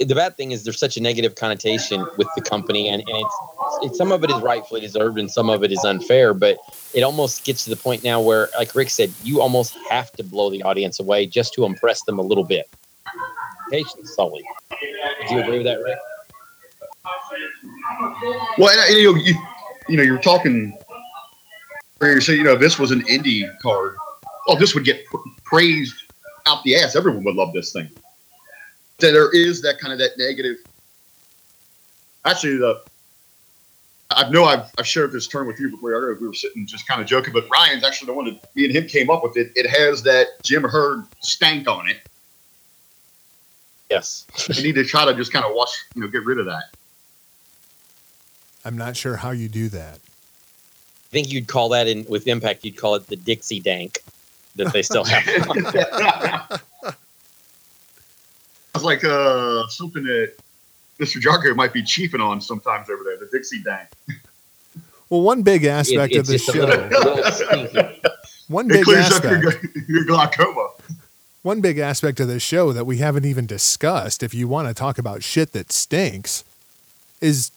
[0.00, 3.34] The bad thing is there's such a negative connotation with the company, and, and it's,
[3.82, 6.34] it's some of it is rightfully deserved and some of it is unfair.
[6.34, 6.58] But
[6.94, 10.22] it almost gets to the point now where, like Rick said, you almost have to
[10.22, 12.68] blow the audience away just to impress them a little bit.
[13.72, 14.44] Patience, Sully.
[15.28, 15.98] Do you agree with that, Rick?
[18.56, 19.34] Well, and, and, you know, you,
[19.88, 20.76] you know, you're talking
[21.98, 23.96] where you say, you know, this was an indie card.
[24.46, 26.12] Oh, this would get pr- praised
[26.46, 26.96] out the ass.
[26.96, 27.90] Everyone would love this thing.
[28.98, 30.56] So there is that kind of that negative.
[32.24, 32.82] Actually, the
[34.10, 35.90] I know I've, I've shared this term with you before.
[35.90, 38.14] I don't know if we were sitting just kind of joking, but Ryan's actually the
[38.14, 39.52] one that me and him came up with it.
[39.54, 41.98] It has that Jim Herd stank on it.
[43.90, 44.26] Yes.
[44.56, 46.74] We need to try to just kind of wash, you know, get rid of that.
[48.68, 49.94] I'm not sure how you do that.
[49.94, 52.64] I think you'd call that in with Impact.
[52.66, 54.00] You'd call it the Dixie Dank
[54.56, 56.60] that they still have.
[58.74, 60.34] It's like uh, something that
[61.00, 61.20] Mr.
[61.20, 63.88] Jargo might be chiefing on sometimes over there, the Dixie Dank.
[65.10, 68.02] Well, one big aspect It- of the this just a little- show, little stinky.
[68.48, 70.68] one It big clears up your, aspect, your glaucoma.
[71.42, 74.74] one big aspect of this show that we haven't even discussed, if you want to
[74.74, 76.44] talk about shit that stinks,
[77.20, 77.50] is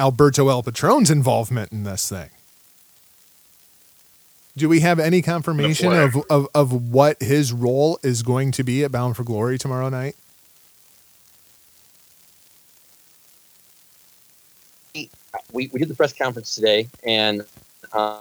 [0.00, 2.30] Alberto El Patron's involvement in this thing.
[4.56, 8.82] Do we have any confirmation of, of, of what his role is going to be
[8.82, 10.16] at Bound for Glory tomorrow night?
[15.52, 17.44] we, we did the press conference today, and
[17.92, 18.20] uh,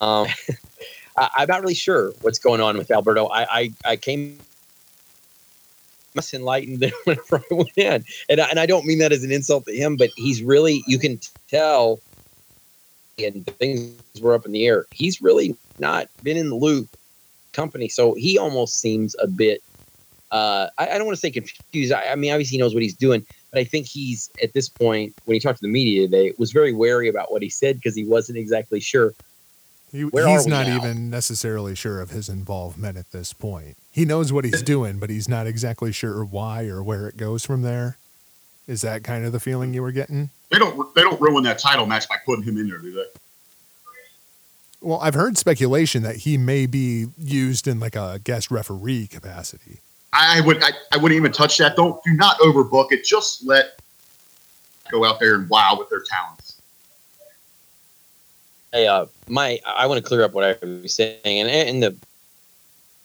[0.00, 0.26] um,
[1.16, 3.26] I, I'm not really sure what's going on with Alberto.
[3.26, 4.38] I I, I came
[6.16, 9.22] less enlightened than whenever I went in, and I, and I don't mean that as
[9.22, 12.00] an insult to him, but he's really you can tell,
[13.18, 14.86] and things were up in the air.
[14.90, 16.88] He's really not been in the loop
[17.52, 19.62] company, so he almost seems a bit.
[20.32, 21.92] Uh, I, I don't want to say confused.
[21.92, 24.68] I, I mean, obviously he knows what he's doing, but I think he's at this
[24.68, 27.76] point when he talked to the media today was very wary about what he said
[27.76, 29.14] because he wasn't exactly sure.
[29.92, 30.76] He, he's not now?
[30.76, 33.76] even necessarily sure of his involvement at this point.
[33.96, 37.46] He knows what he's doing, but he's not exactly sure why or where it goes
[37.46, 37.96] from there.
[38.66, 40.28] Is that kind of the feeling you were getting?
[40.50, 43.06] They don't they don't ruin that title match by putting him in there, do they?
[44.82, 49.80] Well, I've heard speculation that he may be used in like a guest referee capacity.
[50.12, 51.74] I would I, I wouldn't even touch that.
[51.74, 53.02] Don't do not overbook it.
[53.02, 53.80] Just let
[54.90, 56.60] go out there and wow with their talents.
[58.74, 61.96] Hey, uh, my I want to clear up what I was saying, and and the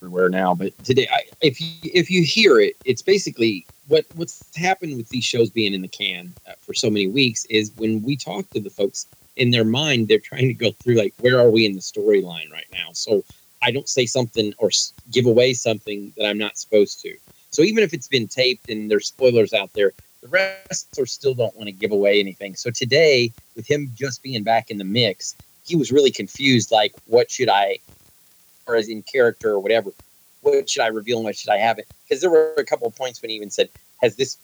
[0.02, 4.50] everywhere now, but today, I, if you if you hear it, it's basically what what's
[4.56, 8.02] happened with these shows being in the can uh, for so many weeks is when
[8.02, 11.40] we talk to the folks, in their mind they're trying to go through like where
[11.40, 12.90] are we in the storyline right now?
[12.94, 13.24] So
[13.64, 14.72] i don't say something or
[15.12, 17.16] give away something that i'm not supposed to.
[17.52, 21.56] So even if it's been taped and there's spoilers out there the wrestlers still don't
[21.56, 22.56] want to give away anything.
[22.56, 26.94] So today with him just being back in the mix he was really confused like
[27.06, 27.78] what should i
[28.68, 29.92] or as in character or whatever
[30.42, 32.88] what should i reveal and what should i have it because there were a couple
[32.88, 33.70] of points when he even said
[34.02, 34.38] has this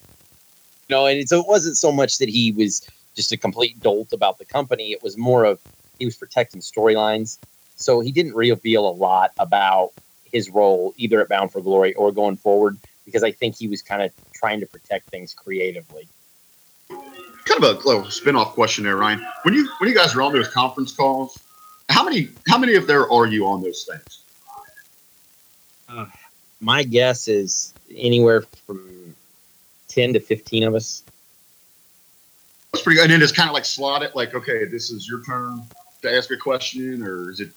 [0.88, 4.13] you know and so it wasn't so much that he was just a complete dolt
[4.13, 4.93] about the company.
[4.93, 5.60] It was more of
[5.99, 7.39] he was protecting storylines.
[7.75, 9.91] So he didn't reveal a lot about
[10.23, 13.82] his role either at Bound for Glory or going forward because I think he was
[13.82, 16.08] kind of trying to protect things creatively.
[16.89, 19.25] Kind of a little spin-off question there, Ryan.
[19.43, 21.39] When you when you guys are on those conference calls,
[21.89, 24.23] how many how many of there are you on those things?
[25.89, 26.06] Uh,
[26.60, 29.15] my guess is anywhere from
[29.88, 31.04] 10 to 15 of us.
[32.71, 33.04] That's pretty good.
[33.04, 35.63] And then just kind of like slot it, like, okay, this is your turn
[36.02, 37.52] to ask a question, or is it?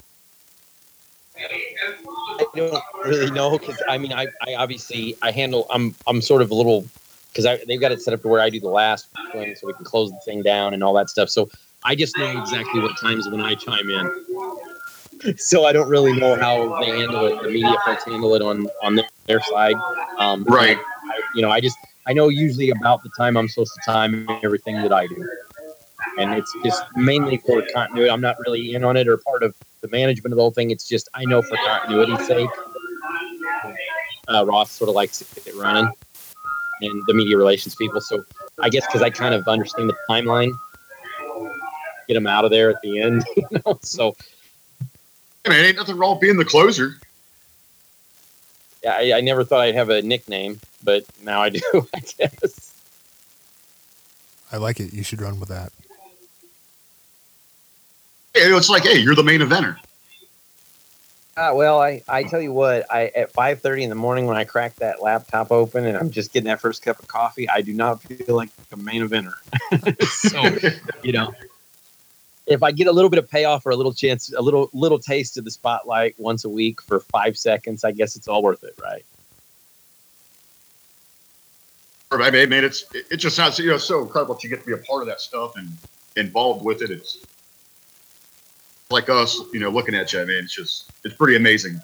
[1.36, 6.42] I don't really know because I mean I, I obviously I handle I'm I'm sort
[6.42, 6.84] of a little
[7.32, 9.72] because they've got it set up to where I do the last one so we
[9.72, 11.30] can close the thing down and all that stuff.
[11.30, 11.48] So
[11.84, 15.36] I just know exactly what times when I chime in.
[15.36, 17.42] So I don't really know how they handle it.
[17.42, 19.76] The media folks handle it on on their, side.
[20.18, 20.78] Um, Right.
[20.78, 24.26] I, you know, I just I know usually about the time I'm supposed to time
[24.42, 25.28] everything that I do,
[26.18, 28.10] and it's just mainly for continuity.
[28.10, 30.70] I'm not really in on it or part of the management of the whole thing.
[30.70, 32.50] It's just I know for continuity's sake,
[34.28, 35.92] uh, Ross sort of likes to get it running,
[36.80, 38.00] and the media relations people.
[38.00, 38.24] So
[38.58, 40.52] I guess because I kind of understand the timeline,
[42.10, 43.24] get them out of there at the end.
[43.36, 44.16] You know, so
[45.44, 46.96] Hey, man, ain't nothing wrong with being the closer.
[48.82, 51.60] yeah, I, I never thought I'd have a nickname, but now I do.
[51.94, 52.74] I guess.
[54.52, 54.92] I like it.
[54.92, 55.72] You should run with that.
[58.34, 59.76] Hey, It's like, hey, you're the main eventer.
[61.36, 64.36] Uh, well, I, I tell you what, I at five thirty in the morning when
[64.36, 67.62] I crack that laptop open and I'm just getting that first cup of coffee, I
[67.62, 69.34] do not feel like a main eventer.
[70.02, 70.44] so
[71.02, 71.32] you know,
[72.46, 74.98] if I get a little bit of payoff or a little chance, a little little
[74.98, 78.64] taste of the spotlight once a week for five seconds, I guess it's all worth
[78.64, 79.04] it, right?
[82.12, 84.72] I mean, man, it's it just sounds you know so incredible to get to be
[84.72, 85.68] a part of that stuff and
[86.16, 86.90] involved with it.
[86.90, 87.18] It's
[88.90, 90.20] like us, you know, looking at you.
[90.20, 91.80] I mean, it's just it's pretty amazing.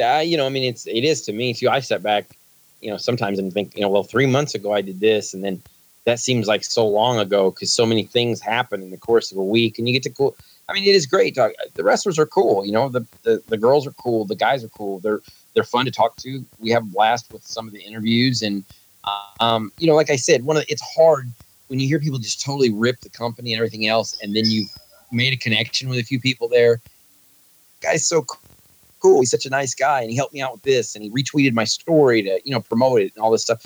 [0.00, 1.68] Uh, you know, I mean, it's it is to me too.
[1.68, 2.36] I step back,
[2.80, 5.44] you know, sometimes and think, you know, well, three months ago I did this, and
[5.44, 5.62] then
[6.06, 9.38] that seems like so long ago because so many things happen in the course of
[9.38, 10.36] a week, and you get to cool.
[10.68, 11.34] I mean, it is great.
[11.34, 11.52] Talk.
[11.74, 12.64] The wrestlers are cool.
[12.64, 14.24] You know, the, the the girls are cool.
[14.24, 15.00] The guys are cool.
[15.00, 15.20] They're
[15.54, 16.44] they're fun to talk to.
[16.58, 18.64] We have a blast with some of the interviews, and
[19.40, 21.30] um, you know, like I said, one of the, it's hard
[21.66, 24.64] when you hear people just totally rip the company and everything else, and then you
[25.10, 26.80] made a connection with a few people there.
[27.82, 28.40] Guy's so cool
[29.00, 29.20] cool.
[29.20, 31.52] He's such a nice guy, and he helped me out with this, and he retweeted
[31.52, 33.62] my story to you know promote it and all this stuff.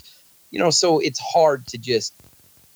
[0.50, 2.14] You know, so it's hard to just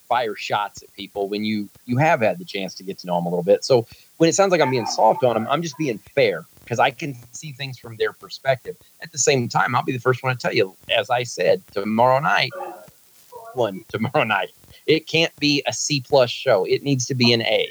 [0.09, 3.17] fire shots at people when you you have had the chance to get to know
[3.17, 3.65] them a little bit.
[3.65, 3.87] So
[4.19, 6.91] when it sounds like I'm being soft on them, I'm just being fair because I
[6.91, 8.77] can see things from their perspective.
[9.03, 11.63] At the same time, I'll be the first one to tell you, as I said,
[11.73, 12.53] tomorrow night,
[13.55, 14.51] one tomorrow night,
[14.87, 16.65] it can't be a C plus show.
[16.65, 17.69] It needs to be an A.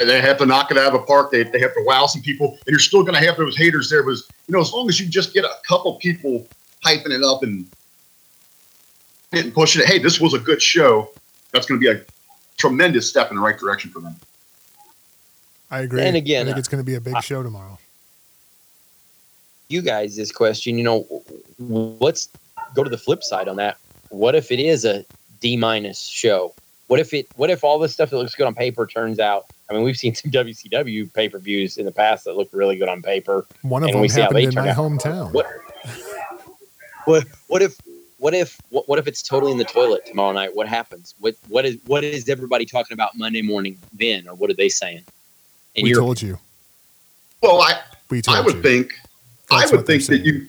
[0.00, 1.32] And they have to knock it out of the park.
[1.32, 3.90] They, they have to wow some people, and you're still going to have those haters
[3.90, 4.04] there.
[4.04, 6.46] Was you know, as long as you just get a couple people
[6.84, 7.66] hyping it up and
[9.32, 9.88] and pushing it.
[9.88, 11.10] Hey, this was a good show.
[11.52, 12.02] That's going to be a
[12.56, 14.16] tremendous step in the right direction for them.
[15.70, 16.02] I agree.
[16.02, 17.78] And again, I think uh, it's going to be a big I- show tomorrow.
[19.68, 20.78] you guys this question.
[20.78, 21.22] You know,
[21.58, 22.28] let's
[22.74, 23.76] go to the flip side on that.
[24.10, 25.04] What if it is a
[25.40, 26.54] D minus show?
[26.86, 27.28] What if it?
[27.36, 29.44] What if all the stuff that looks good on paper turns out?
[29.68, 32.76] I mean, we've seen some WCW pay per views in the past that look really
[32.76, 33.46] good on paper.
[33.60, 34.76] One of and them we see how happened they in my out.
[34.76, 35.32] hometown.
[35.32, 35.46] What?
[37.04, 37.24] What?
[37.46, 37.78] What if?
[38.18, 38.60] What if?
[38.70, 40.54] What, what if it's totally in the toilet tomorrow night?
[40.54, 41.14] What happens?
[41.20, 41.36] What?
[41.48, 41.78] What is?
[41.86, 45.04] What is everybody talking about Monday morning then, or what are they saying?
[45.76, 46.38] And we you're told you.
[47.42, 47.80] Well, I
[48.10, 48.62] We told I would you.
[48.62, 48.92] think
[49.48, 50.48] That's I would think that you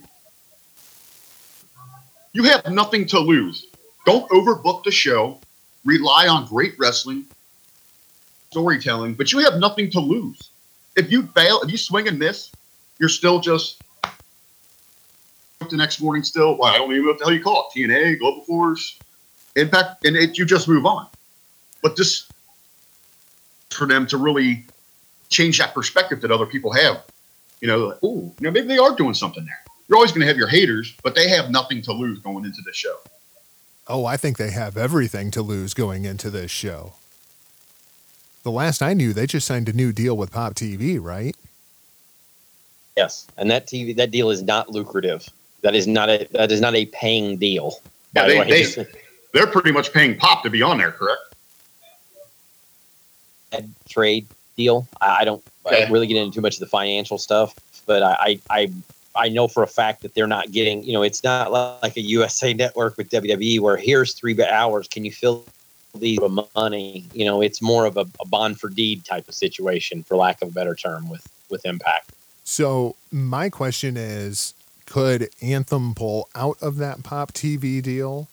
[2.33, 3.67] you have nothing to lose.
[4.05, 5.39] Don't overbook the show.
[5.85, 7.25] Rely on great wrestling,
[8.51, 10.49] storytelling, but you have nothing to lose.
[10.95, 12.51] If you fail, if you swing and miss,
[12.97, 13.81] you're still just
[15.69, 16.23] the next morning.
[16.23, 17.79] Still, well, I don't even know what the hell you call it.
[17.79, 18.99] TNA, Global Force,
[19.55, 21.07] Impact, and it, you just move on.
[21.81, 22.27] But this
[23.69, 24.65] for them to really
[25.29, 27.03] change that perspective that other people have
[27.61, 29.63] you know, like, ooh, you know, maybe they are doing something there.
[29.87, 32.61] You're always going to have your haters, but they have nothing to lose going into
[32.65, 32.95] the show.
[33.87, 36.93] Oh, I think they have everything to lose going into this show.
[38.43, 41.35] The last I knew, they just signed a new deal with Pop TV, right?
[42.95, 45.27] Yes, and that TV that deal is not lucrative.
[45.61, 47.79] That is not a that is not a paying deal.
[48.15, 48.83] Yeah, by they- the way.
[48.83, 48.85] they,
[49.33, 51.21] they're pretty much paying Pop to be on there, correct?
[53.51, 54.87] a trade deal.
[55.01, 57.55] I, I don't I don't really get into too much of the financial stuff,
[57.85, 58.73] but I, I I
[59.15, 60.83] I know for a fact that they're not getting.
[60.83, 64.87] You know, it's not like a USA Network with WWE where here's three hours.
[64.87, 65.45] Can you fill
[65.95, 67.05] these with money?
[67.13, 70.41] You know, it's more of a, a bond for deed type of situation, for lack
[70.41, 72.11] of a better term, with with Impact.
[72.43, 74.53] So my question is,
[74.89, 78.27] could Anthem pull out of that Pop TV deal?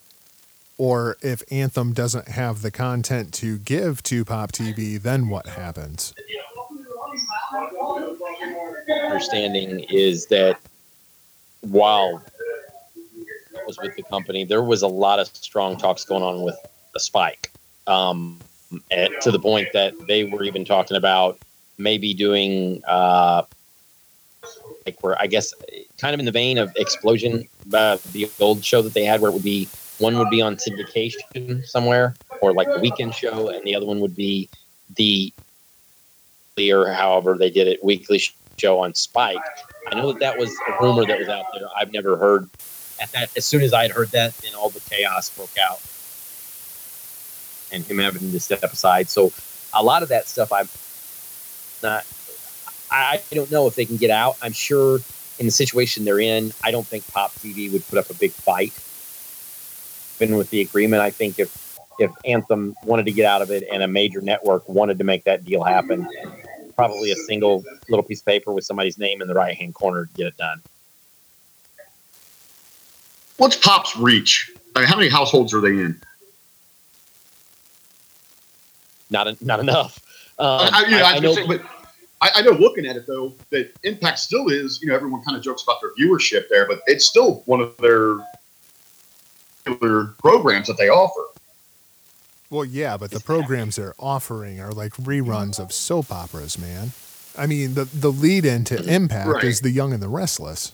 [0.78, 6.12] Or if Anthem doesn't have the content to give to Pop TV, then what happens?
[9.16, 10.58] understanding is that
[11.62, 12.22] while
[13.56, 16.56] I was with the company, there was a lot of strong talks going on with
[16.98, 17.50] spike,
[17.86, 18.38] um,
[18.90, 21.38] at, to the point that they were even talking about
[21.78, 23.42] maybe doing uh,
[24.84, 25.52] like where I guess
[25.98, 29.30] kind of in the vein of Xplosion, uh, the old show that they had, where
[29.30, 29.68] it would be
[29.98, 34.00] one would be on syndication somewhere or like a weekend show, and the other one
[34.00, 34.48] would be
[34.96, 35.32] the
[36.58, 38.20] or however they did it weekly
[38.56, 39.36] show on Spike.
[39.88, 41.68] I know that that was a rumor that was out there.
[41.76, 42.48] I've never heard.
[42.98, 45.82] At that, as soon as I had heard that, then all the chaos broke out,
[47.70, 49.10] and him having to step aside.
[49.10, 49.32] So,
[49.74, 50.68] a lot of that stuff, I'm
[51.82, 52.06] not.
[52.90, 54.36] I I don't know if they can get out.
[54.42, 55.00] I'm sure
[55.38, 58.32] in the situation they're in, I don't think Pop TV would put up a big
[58.32, 58.72] fight.
[60.22, 63.64] Even with the agreement, I think if if Anthem wanted to get out of it
[63.72, 66.06] and a major network wanted to make that deal happen,
[66.74, 70.06] probably a single little piece of paper with somebody's name in the right hand corner
[70.06, 70.60] to get it done.
[73.38, 74.50] What's Pop's reach?
[74.74, 76.00] I mean, how many households are they in?
[79.10, 79.98] Not en- not enough.
[80.38, 81.62] Um, I, you know, I- I, know- but
[82.34, 84.80] I, I know looking at it though, that Impact still is.
[84.82, 87.76] You know, everyone kind of jokes about their viewership there, but it's still one of
[87.78, 88.18] their
[89.64, 91.22] popular programs that they offer.
[92.50, 96.92] Well, yeah, but the programs they're offering are like reruns of soap operas, man.
[97.36, 98.88] I mean, the the lead into mm-hmm.
[98.88, 99.44] Impact Right.
[99.44, 100.72] is The Young and the Restless.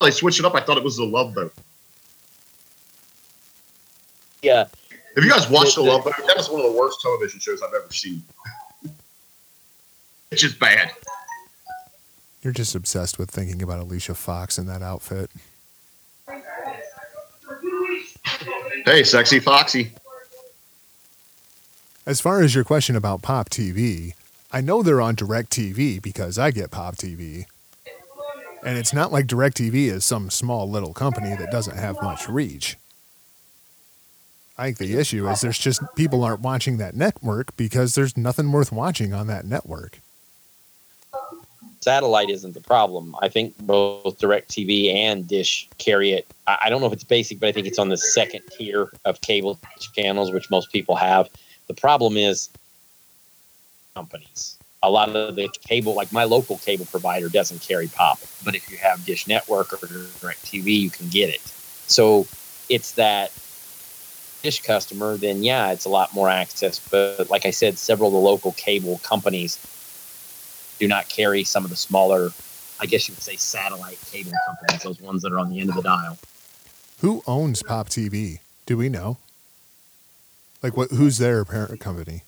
[0.00, 0.54] They switched it up.
[0.54, 1.52] I thought it was the Love Boat.
[4.42, 4.64] yeah,
[5.14, 6.14] Have you guys watched the, The- the- Love Boat?
[6.26, 8.22] That was one of the worst television shows I've ever seen.
[10.32, 10.90] It's just bad.
[12.42, 15.30] You're just obsessed with thinking about Alicia Fox in that outfit.
[18.86, 19.92] Hey, sexy Foxy.
[22.06, 24.14] As far as your question about Pop TV,
[24.50, 27.44] I know they're on DirecTV because I get Pop TV.
[28.64, 32.78] And it's not like DirecTV is some small little company that doesn't have much reach.
[34.56, 38.50] I think the issue is there's just people aren't watching that network because there's nothing
[38.50, 40.00] worth watching on that network.
[41.82, 43.14] Satellite isn't the problem.
[43.20, 46.26] I think both DirecTV and Dish carry it.
[46.46, 49.20] I, don't know if it's basic, but I think it's on the second tier of
[49.20, 49.58] cable
[49.94, 51.28] channels, which most people have.
[51.66, 52.50] The problem is
[53.94, 54.58] companies.
[54.84, 58.18] A lot of the cable, like my local cable provider, doesn't carry pop.
[58.44, 61.40] But if you have Dish Network or DirecTV, you can get it.
[61.86, 62.26] So
[62.68, 63.32] it's that
[64.42, 66.80] Dish customer, then yeah, it's a lot more access.
[66.80, 69.58] But like I said, several of the local cable companies
[70.78, 72.30] do not carry some of the smaller,
[72.80, 75.70] I guess you would say, satellite cable companies, those ones that are on the end
[75.70, 76.18] of the dial.
[77.00, 78.40] Who owns Pop TV?
[78.66, 79.18] Do we know?
[80.62, 82.22] Like what who's their parent company?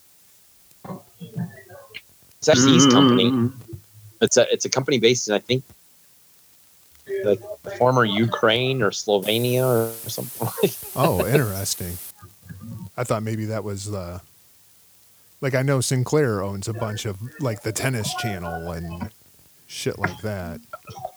[2.39, 3.31] It's actually East Company.
[3.31, 3.75] Mm-hmm.
[4.21, 5.63] It's a it's a company based in I think
[7.25, 10.71] like the former Ukraine or Slovenia or something.
[10.97, 11.99] Oh, interesting.
[12.97, 14.21] I thought maybe that was uh
[15.45, 19.11] like I know Sinclair owns a bunch of like the tennis channel and
[19.67, 20.59] shit like that.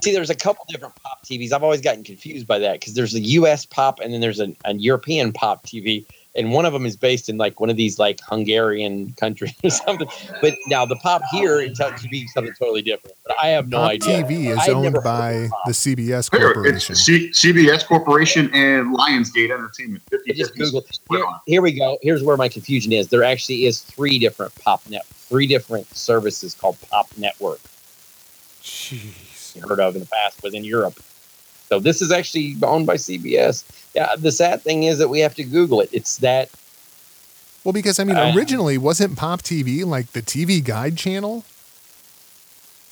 [0.03, 1.53] See, there's a couple different pop TVs.
[1.53, 3.65] I've always gotten confused by that because there's a U.S.
[3.65, 6.05] pop and then there's a, a European pop TV,
[6.37, 9.69] and one of them is based in like one of these like Hungarian countries or
[9.71, 10.07] something.
[10.41, 13.17] But now the pop here it tells to be something totally different.
[13.25, 14.23] But I have no Pop idea.
[14.23, 16.93] TV is I owned by of the CBS Corporation.
[16.93, 20.03] it's C- CBS Corporation and Lionsgate Entertainment.
[20.09, 20.99] 50 just 50 Googled.
[21.09, 21.97] Here, here we go.
[22.01, 23.07] Here's where my confusion is.
[23.07, 27.59] There actually is three different pop net, three different services called Pop Network.
[28.61, 29.59] Jeez.
[29.67, 30.99] heard of in the past was in Europe.
[31.69, 33.63] So this is actually owned by CBS.
[33.93, 35.89] Yeah, the sad thing is that we have to Google it.
[35.91, 36.49] It's that
[37.63, 41.43] Well, because I mean, Uh, originally wasn't Pop TV like the TV Guide channel?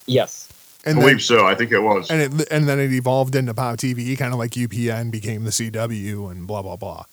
[0.06, 0.50] yes,
[0.84, 1.48] And I And believe then, so.
[1.48, 2.10] I think it was.
[2.12, 5.52] and it and then it evolved into Pop TV, kind of like UPN became the
[5.52, 7.06] CW and blah blah blah.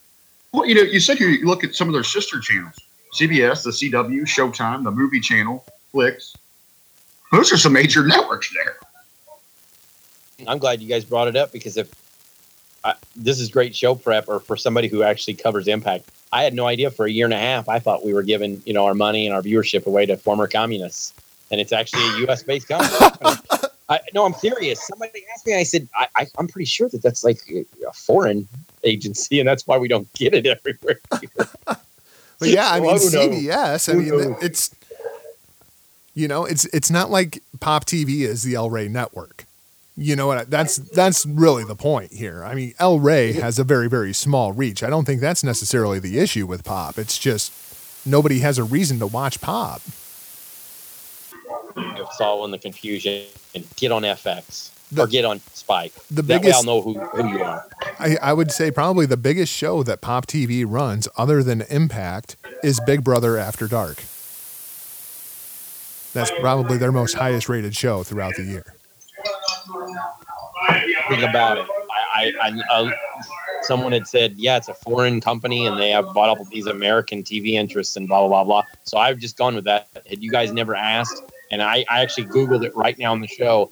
[0.52, 2.74] Well, you know, you said you look at some of their sister channels:
[3.14, 6.34] CBS, the CW, Showtime, the Movie Channel, Flix.
[7.30, 8.76] Those are some major networks there.
[10.49, 11.90] I'm glad you guys brought it up because if
[12.84, 16.55] I, this is great show prep or for somebody who actually covers Impact, I had
[16.55, 17.68] no idea for a year and a half.
[17.68, 20.49] I thought we were giving you know our money and our viewership away to former
[20.49, 21.14] communists,
[21.51, 22.43] and it's actually a U.S.
[22.43, 23.36] based company.
[23.88, 24.86] I, no, I'm serious.
[24.86, 25.55] Somebody asked me.
[25.55, 28.49] I said I, I, I'm pretty sure that that's like a foreign
[28.84, 31.01] agency, and that's why we don't get it everywhere.
[32.43, 32.97] But yeah, I mean?
[32.97, 33.88] CBS.
[33.88, 34.74] I mean it's
[36.14, 39.45] you know it's it's not like Pop TV is the El Rey network.
[39.97, 40.49] You know what?
[40.51, 42.43] That's that's really the point here.
[42.45, 44.82] I mean, El Rey has a very very small reach.
[44.82, 46.99] I don't think that's necessarily the issue with Pop.
[46.99, 47.53] It's just
[48.07, 49.82] nobody has a reason to watch Pop.
[51.76, 53.26] it's all in the confusion.
[53.55, 55.93] And get on FX The- or get on Spike.
[56.11, 57.66] the that way biggest- I'll know who, who you are.
[57.99, 62.36] I, I would say probably the biggest show that Pop TV runs, other than Impact,
[62.64, 63.99] is Big Brother After Dark.
[66.14, 68.74] That's probably their most highest rated show throughout the year.
[71.08, 71.66] Think about it.
[72.14, 72.90] I, I, I uh,
[73.62, 77.22] someone had said, yeah, it's a foreign company and they have bought up these American
[77.22, 78.62] TV interests and blah blah blah blah.
[78.84, 79.88] So I've just gone with that.
[80.08, 83.28] Had you guys never asked, and I, I actually googled it right now on the
[83.28, 83.70] show.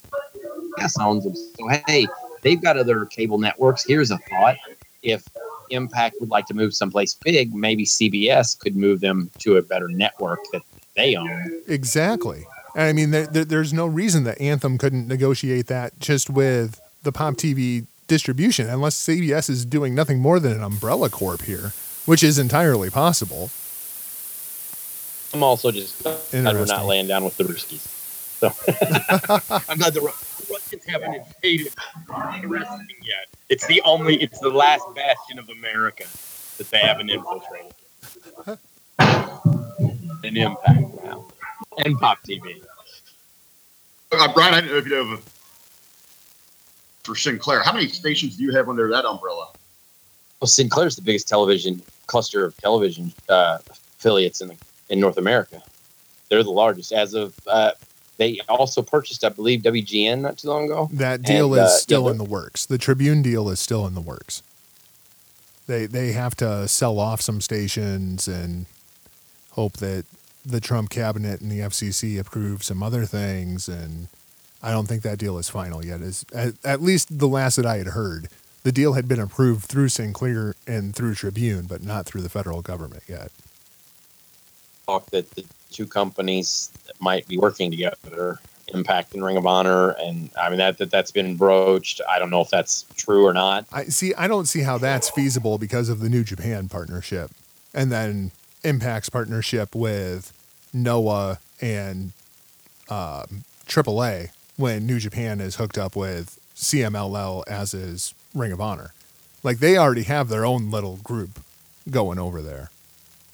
[0.78, 1.68] Yeah, sounds so.
[1.86, 2.06] Hey,
[2.42, 3.84] they've got other cable networks.
[3.84, 4.56] Here's a thought:
[5.02, 5.24] if
[5.70, 9.88] Impact would like to move someplace big, maybe CBS could move them to a better
[9.88, 10.62] network that
[10.96, 11.62] they own.
[11.68, 12.44] Exactly.
[12.74, 16.80] And I mean, there, there, there's no reason that Anthem couldn't negotiate that just with
[17.02, 21.72] the Pop TV distribution, unless CBS is doing nothing more than an umbrella corp here,
[22.06, 23.50] which is entirely possible.
[25.32, 27.86] I'm also just glad we're not laying down with the Ruskies.
[28.40, 28.48] So
[29.68, 31.72] I'm glad the, Ru- the Russians haven't invaded
[32.40, 33.26] the wrestling yet.
[33.48, 36.04] It's the only, it's the last bastion of America
[36.58, 37.72] that they haven't infiltrated.
[40.24, 41.26] An impact now.
[41.78, 42.62] And Pop TV.
[44.12, 45.24] Uh, Brian, I didn't know if you know of
[47.04, 47.62] for Sinclair.
[47.62, 49.48] How many stations do you have under that umbrella?
[50.40, 53.58] Well, Sinclair's the biggest television cluster of television uh,
[53.98, 54.56] affiliates in the,
[54.88, 55.62] in North America.
[56.28, 56.92] They're the largest.
[56.92, 57.72] As of, uh,
[58.16, 60.88] they also purchased, I believe, WGN not too long ago.
[60.92, 62.66] That deal And, is uh, still yeah, in the works.
[62.66, 64.42] The Tribune deal is still in the works.
[65.66, 68.66] They they have to sell off some stations and
[69.52, 70.04] hope that
[70.44, 73.68] the Trump cabinet and the FCC approve some other things.
[73.68, 74.08] And
[74.62, 76.00] I don't think that deal is final yet.
[76.00, 78.28] Is at, at least the last that I had heard,
[78.62, 82.62] the deal had been approved through Sinclair and through Tribune, but not through the federal
[82.62, 83.30] government yet.
[84.86, 86.70] talk that the two companies
[87.00, 88.38] might be working together,
[88.74, 92.00] Impact and Ring of Honor, and I mean that, that that's been broached.
[92.08, 93.66] I don't know if that's true or not.
[93.72, 94.14] I see.
[94.14, 97.30] I don't see how that's feasible because of the New Japan partnership,
[97.74, 98.30] and then
[98.64, 100.32] Impact's partnership with
[100.72, 102.12] Noah and
[102.88, 108.92] um, AAA when New Japan is hooked up with CMLL as is Ring of Honor.
[109.42, 111.40] Like they already have their own little group
[111.90, 112.70] going over there.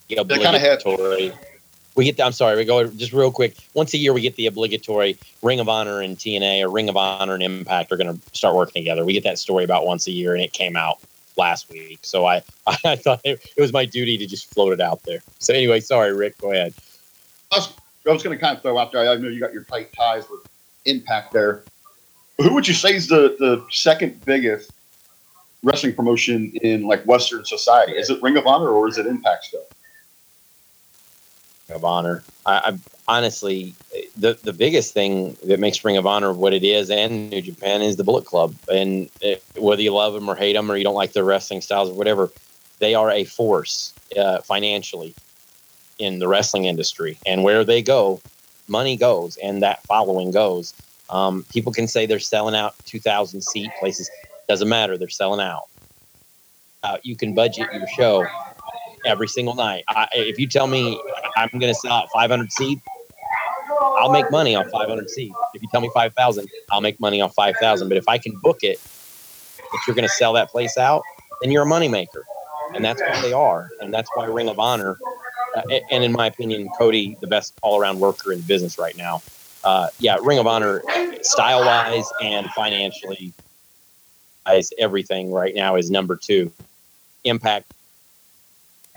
[0.08, 1.32] The They kinda had- obligatory.
[1.96, 2.18] We get.
[2.18, 2.56] The, I'm sorry.
[2.56, 3.56] We go just real quick.
[3.72, 6.96] Once a year, we get the obligatory Ring of Honor and TNA, or Ring of
[6.98, 9.02] Honor and Impact are going to start working together.
[9.02, 10.98] We get that story about once a year, and it came out
[11.36, 12.00] last week.
[12.02, 12.42] So I,
[12.84, 15.20] I thought it, it was my duty to just float it out there.
[15.38, 16.38] So anyway, sorry, Rick.
[16.38, 16.74] Go ahead.
[17.52, 17.72] I was,
[18.06, 19.08] I was going to kind of throw out there.
[19.08, 20.40] I know you got your tight ties with
[20.84, 21.64] Impact there.
[22.38, 24.70] Who would you say is the, the second biggest
[25.62, 27.92] wrestling promotion in like Western society?
[27.92, 29.64] Is it Ring of Honor or is it Impact still?
[31.70, 32.22] Of Honor.
[32.44, 33.74] I, I honestly,
[34.16, 37.82] the the biggest thing that makes Ring of Honor what it is and New Japan
[37.82, 38.54] is the Bullet Club.
[38.72, 41.60] And it, whether you love them or hate them or you don't like their wrestling
[41.60, 42.30] styles or whatever,
[42.78, 45.14] they are a force uh, financially
[45.98, 47.18] in the wrestling industry.
[47.26, 48.20] And where they go,
[48.68, 50.74] money goes, and that following goes.
[51.08, 54.10] Um, people can say they're selling out 2,000 seat places.
[54.48, 54.98] Doesn't matter.
[54.98, 55.64] They're selling out.
[56.82, 58.26] Uh, you can budget your show
[59.04, 59.84] every single night.
[59.88, 61.00] I, if you tell me
[61.36, 62.82] I'm going to sell out 500 seats,
[63.78, 65.34] I'll make money on 500 seats.
[65.54, 67.88] If you tell me 5,000, I'll make money on 5,000.
[67.88, 71.02] But if I can book it, if you're going to sell that place out,
[71.42, 72.22] then you're a moneymaker.
[72.74, 73.70] And that's what they are.
[73.80, 74.96] And that's why Ring of Honor,
[75.56, 78.96] uh, and in my opinion, Cody, the best all around worker in the business right
[78.96, 79.22] now.
[79.64, 80.82] Uh, yeah, Ring of Honor,
[81.22, 83.32] style wise and financially,
[84.52, 86.52] is everything right now is number two.
[87.24, 87.72] Impact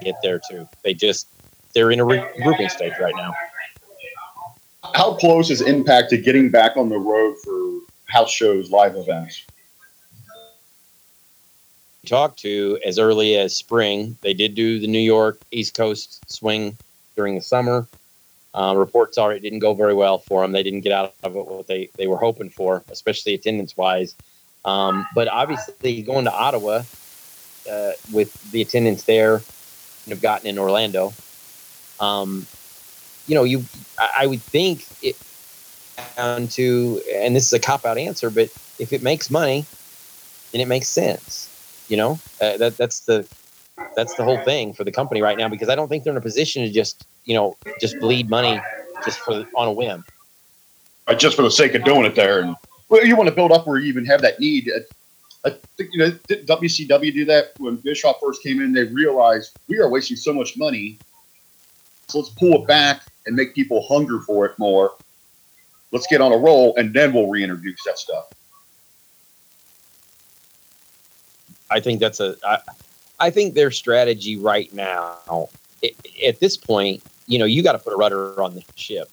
[0.01, 0.67] get there too.
[0.83, 1.27] They just
[1.73, 3.33] they're in a regrouping stage right now.
[4.95, 9.45] How close is Impact to getting back on the road for house shows, live events.
[12.05, 14.17] talked to as early as spring.
[14.21, 16.75] They did do the New York East Coast swing
[17.15, 17.87] during the summer.
[18.53, 20.51] Uh, reports are it didn't go very well for them.
[20.51, 24.15] They didn't get out of it what they, they were hoping for, especially attendance wise.
[24.65, 26.81] Um, but obviously, going to Ottawa
[27.71, 31.13] uh, with the attendance there, and have gotten in Orlando.
[31.99, 32.45] Um,
[33.27, 33.63] you know, you
[33.97, 35.15] I, would think it
[36.15, 39.65] down to, and this is a cop out answer, but if it makes money,
[40.51, 41.45] then it makes sense.
[41.89, 43.27] You know, uh, that that's the
[43.95, 46.17] that's the whole thing for the company right now because I don't think they're in
[46.17, 48.59] a position to just you know just bleed money
[49.05, 50.03] just for on a whim.
[51.07, 52.41] uh, just for the sake of doing it there.
[52.41, 52.55] And
[52.89, 54.71] well, you want to build up where you even have that need.
[54.73, 54.79] Uh,
[55.45, 58.73] I think you know did WCW do that when Bischoff first came in.
[58.73, 60.99] They realized we are wasting so much money,
[62.09, 64.95] so let's pull it back and make people hunger for it more.
[65.91, 68.27] Let's get on a roll, and then we'll reintroduce that stuff.
[71.71, 72.35] I think that's a.
[72.43, 72.59] I,
[73.19, 75.49] I think their strategy right now,
[75.83, 75.91] i
[76.25, 79.09] at this point, you know, you got to put a rudder on the ship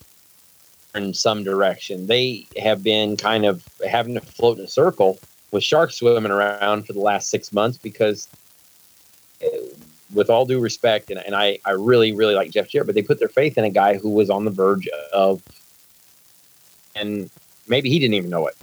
[0.95, 2.07] in some direction.
[2.07, 5.19] They have been kind of having to float in a circle
[5.51, 8.27] with sharks swimming around for the last six months because,
[10.13, 13.01] with all due respect, and, and I, I really, really like Jeff Jarrett, but they
[13.01, 15.41] put their faith in a guy who was on the verge of,
[16.95, 17.29] and
[17.67, 18.55] maybe he didn't even know it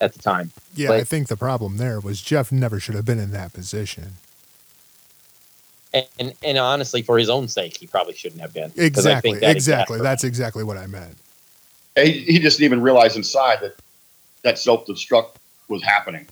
[0.00, 0.50] at the time.
[0.74, 3.52] Yeah, But- I think the problem there was Jeff never should have been in that
[3.52, 4.14] position.
[5.94, 8.70] And, and, and honestly, for his own sake, he probably shouldn't have been.
[8.70, 9.30] 'Cause I Exactly.
[9.32, 10.00] think that Exactly.
[10.00, 11.16] That's exactly what I meant.
[11.96, 13.74] He, he just didn't even realize inside that
[14.42, 15.34] that self destruct
[15.68, 16.26] was happening.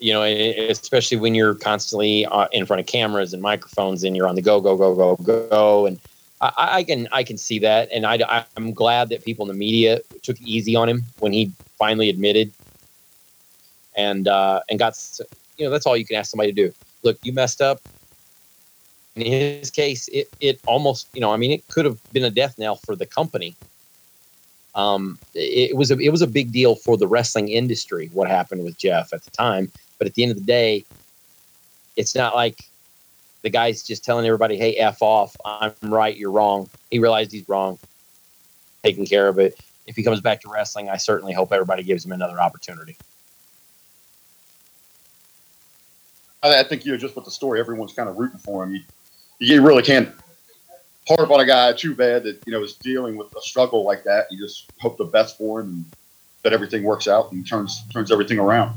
[0.00, 4.26] You know, especially when you're constantly uh, in front of cameras and microphones and you're
[4.26, 5.16] on the go, go, go, go,
[5.48, 5.86] go.
[5.86, 6.00] And
[6.40, 7.90] I, I can, I can see that.
[7.92, 11.52] And I, I'm glad that people in the media took easy on him when he
[11.78, 12.50] finally admitted
[13.94, 14.98] and, uh, and got,
[15.58, 16.74] you know, that's all you can ask somebody to do.
[17.02, 17.80] Look, you messed up.
[19.16, 22.30] In his case, it, it almost, you know, I mean, it could have been a
[22.30, 23.54] death knell for the company.
[24.74, 28.62] Um, it was a, it was a big deal for the wrestling industry what happened
[28.62, 29.70] with Jeff at the time.
[30.00, 30.86] But at the end of the day,
[31.94, 32.58] it's not like
[33.42, 35.36] the guy's just telling everybody, "Hey, f off.
[35.44, 36.16] I'm right.
[36.16, 37.78] You're wrong." He realized he's wrong,
[38.82, 39.60] taking care of it.
[39.86, 42.96] If he comes back to wrestling, I certainly hope everybody gives him another opportunity.
[46.42, 48.74] I, think you know just with the story, everyone's kind of rooting for him.
[48.74, 48.80] You,
[49.38, 50.08] you really can't
[51.06, 54.02] harp on a guy too bad that you know is dealing with a struggle like
[54.04, 54.28] that.
[54.30, 55.84] You just hope the best for him and
[56.42, 58.74] that everything works out and turns turns everything around.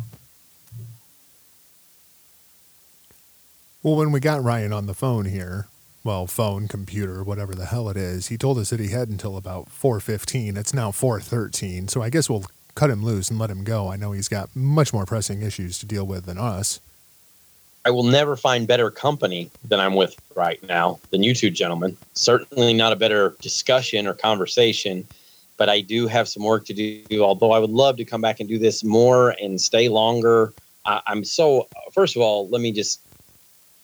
[3.83, 5.67] Well, when we got Ryan on the phone here,
[6.05, 9.35] well, phone, computer, whatever the hell it is, he told us that he had until
[9.35, 10.55] about 4:15.
[10.55, 13.91] It's now 4:13, so I guess we'll cut him loose and let him go.
[13.91, 16.79] I know he's got much more pressing issues to deal with than us.
[17.83, 21.97] I will never find better company than I'm with right now than you two gentlemen.
[22.13, 25.05] Certainly not a better discussion or conversation,
[25.57, 27.21] but I do have some work to do.
[27.21, 30.53] Although I would love to come back and do this more and stay longer.
[30.85, 31.67] I'm so.
[31.91, 33.01] First of all, let me just,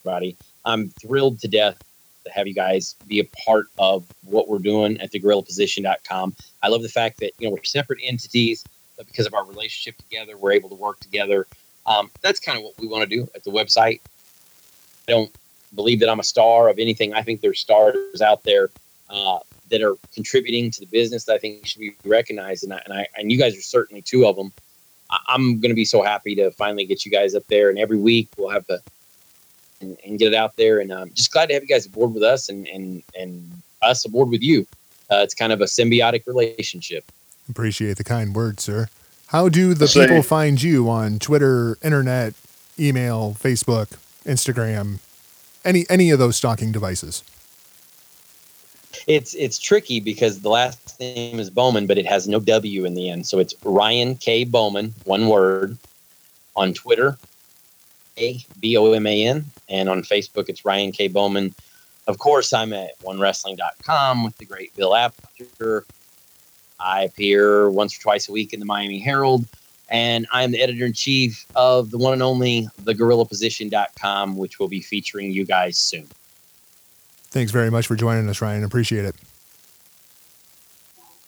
[0.04, 0.36] buddy,
[0.66, 1.78] I'm thrilled to death
[2.26, 6.36] to have you guys be a part of what we're doing at thegorillaposition.com.
[6.62, 8.66] I love the fact that you know we're separate entities,
[8.98, 11.48] but because of our relationship together, we're able to work together.
[11.86, 14.02] Um, that's kind of what we want to do at the website.
[15.08, 15.32] I don't
[15.74, 17.14] believe that I'm a star of anything.
[17.14, 18.70] I think there's stars out there
[19.10, 19.40] uh,
[19.70, 22.94] that are contributing to the business that I think should be recognized, and I, and,
[22.94, 24.52] I, and you guys are certainly two of them.
[25.10, 27.80] I, I'm going to be so happy to finally get you guys up there, and
[27.80, 28.82] every week we'll have the
[29.82, 32.14] and, and get it out there, and um, just glad to have you guys aboard
[32.14, 34.66] with us, and and and us aboard with you.
[35.12, 37.06] Uh, it's kind of a symbiotic relationship.
[37.50, 38.90] Appreciate the kind words, sir.
[39.28, 42.34] How do the Say- people find you on Twitter, internet,
[42.80, 45.00] email, Facebook, Instagram,
[45.66, 47.24] any any of those stalking devices?
[49.08, 52.96] It's it's tricky because the last name is Boman, but it has no W in
[52.96, 53.28] the end.
[53.28, 55.78] So it's Ryan K Boman, one word,
[56.56, 57.18] on Twitter,
[58.20, 61.54] A B O M A N, and on Facebook it's Ryan K Boman.
[62.08, 65.86] Of course, I'm at onewrestling.com with the great Bill Apter.
[66.80, 69.46] I appear once or twice a week in the Miami Herald,
[69.90, 74.82] and I'm the editor in chief of the one and only thegorillaposition.com, which will be
[74.82, 76.08] featuring you guys soon.
[77.32, 78.64] Thanks very much for joining us, Ryan.
[78.64, 79.16] Appreciate it.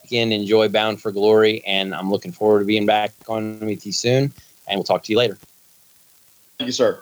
[0.04, 3.92] again, enjoy Bound for Glory, and I'm looking forward to being back on with you
[3.92, 4.34] soon.
[4.68, 5.38] And we'll talk to you later.
[6.62, 7.02] Thank you, sir.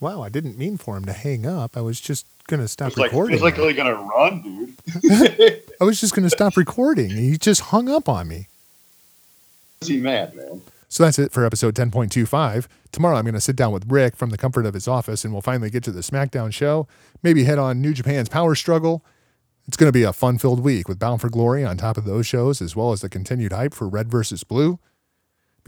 [0.00, 1.76] Wow, I didn't mean for him to hang up.
[1.76, 3.34] I was just gonna stop like recording.
[3.34, 5.62] He's like really gonna run, dude.
[5.80, 7.10] I was just going to stop recording.
[7.10, 8.48] He just hung up on me.
[9.80, 10.60] Is he mad, man?
[10.88, 12.66] So that's it for episode 10.25.
[12.92, 15.32] Tomorrow I'm going to sit down with Rick from the comfort of his office and
[15.32, 16.86] we'll finally get to the SmackDown show.
[17.22, 19.02] Maybe head on New Japan's Power Struggle.
[19.66, 22.04] It's going to be a fun filled week with Bound for Glory on top of
[22.04, 24.78] those shows, as well as the continued hype for Red versus Blue.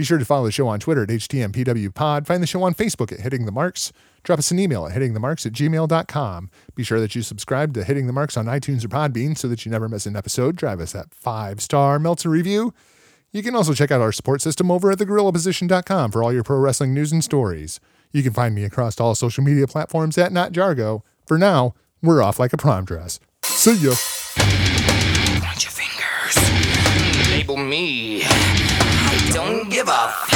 [0.03, 2.27] Be sure to follow the show on Twitter at HTMPWPod.
[2.27, 3.93] Find the show on Facebook at Hitting the Marks.
[4.25, 6.51] Drop us an email at hittingthemarks at gmail.com.
[6.75, 9.65] Be sure that you subscribe to Hitting the Marks on iTunes or Podbean so that
[9.65, 10.57] you never miss an episode.
[10.57, 12.75] Drive us that five star Meltzer review.
[13.31, 16.59] You can also check out our support system over at thegorillaposition.com for all your pro
[16.59, 17.79] wrestling news and stories.
[18.11, 21.03] You can find me across all social media platforms at Not Jargo.
[21.27, 23.21] For now, we're off like a prom dress.
[23.45, 23.95] See ya.
[25.45, 27.31] Point your fingers.
[27.31, 28.12] Label me.
[29.85, 30.32] I don't give a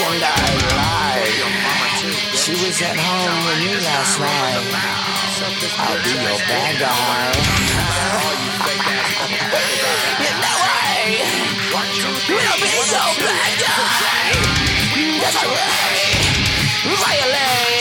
[0.00, 1.36] and I lied.
[2.34, 4.64] She was at home with me last night.
[5.76, 6.88] I'll be your bad guy.
[10.24, 11.20] you know I
[12.08, 14.32] will be your bad guy.
[15.20, 16.24] That's right.
[16.96, 17.71] Violent.